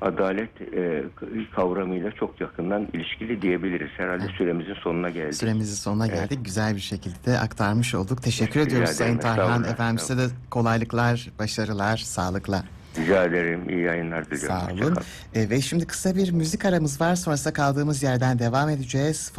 adalet 0.00 0.50
e, 0.74 1.02
kavramıyla 1.54 2.10
çok 2.12 2.40
yakından 2.40 2.88
ilişkili 2.92 3.42
diyebiliriz. 3.42 3.90
Herhalde 3.96 4.26
süremizin 4.38 4.74
sonuna 4.74 5.10
geldik. 5.10 5.34
Süremizin 5.34 5.74
sonuna 5.74 6.06
geldik. 6.06 6.38
Güzel 6.44 6.74
bir 6.74 6.80
şekilde 6.80 7.24
de 7.26 7.38
aktarmış 7.38 7.94
olduk. 7.94 8.22
Teşekkür 8.22 8.60
Rica 8.60 8.70
ediyoruz. 8.70 8.90
Sayın 8.90 9.18
Tarhan. 9.18 9.64
Efendim 9.64 9.98
size 9.98 10.22
de 10.30 10.34
kolaylıklar, 10.50 11.28
başarılar, 11.38 11.96
sağlıklar. 11.96 12.62
Rica 12.98 13.24
ederim. 13.24 13.68
İyi 13.68 13.82
yayınlar 13.82 14.30
diliyorum. 14.30 14.56
Sağ 14.68 14.72
olun. 14.86 14.96
E, 15.34 15.50
ve 15.50 15.60
şimdi 15.60 15.86
kısa 15.86 16.16
bir 16.16 16.30
müzik 16.32 16.64
aramız 16.64 17.00
var. 17.00 17.16
Sonrasında 17.16 17.52
kaldığımız 17.52 18.02
yerden 18.02 18.38
devam 18.38 18.68
edeceğiz. 18.68 19.30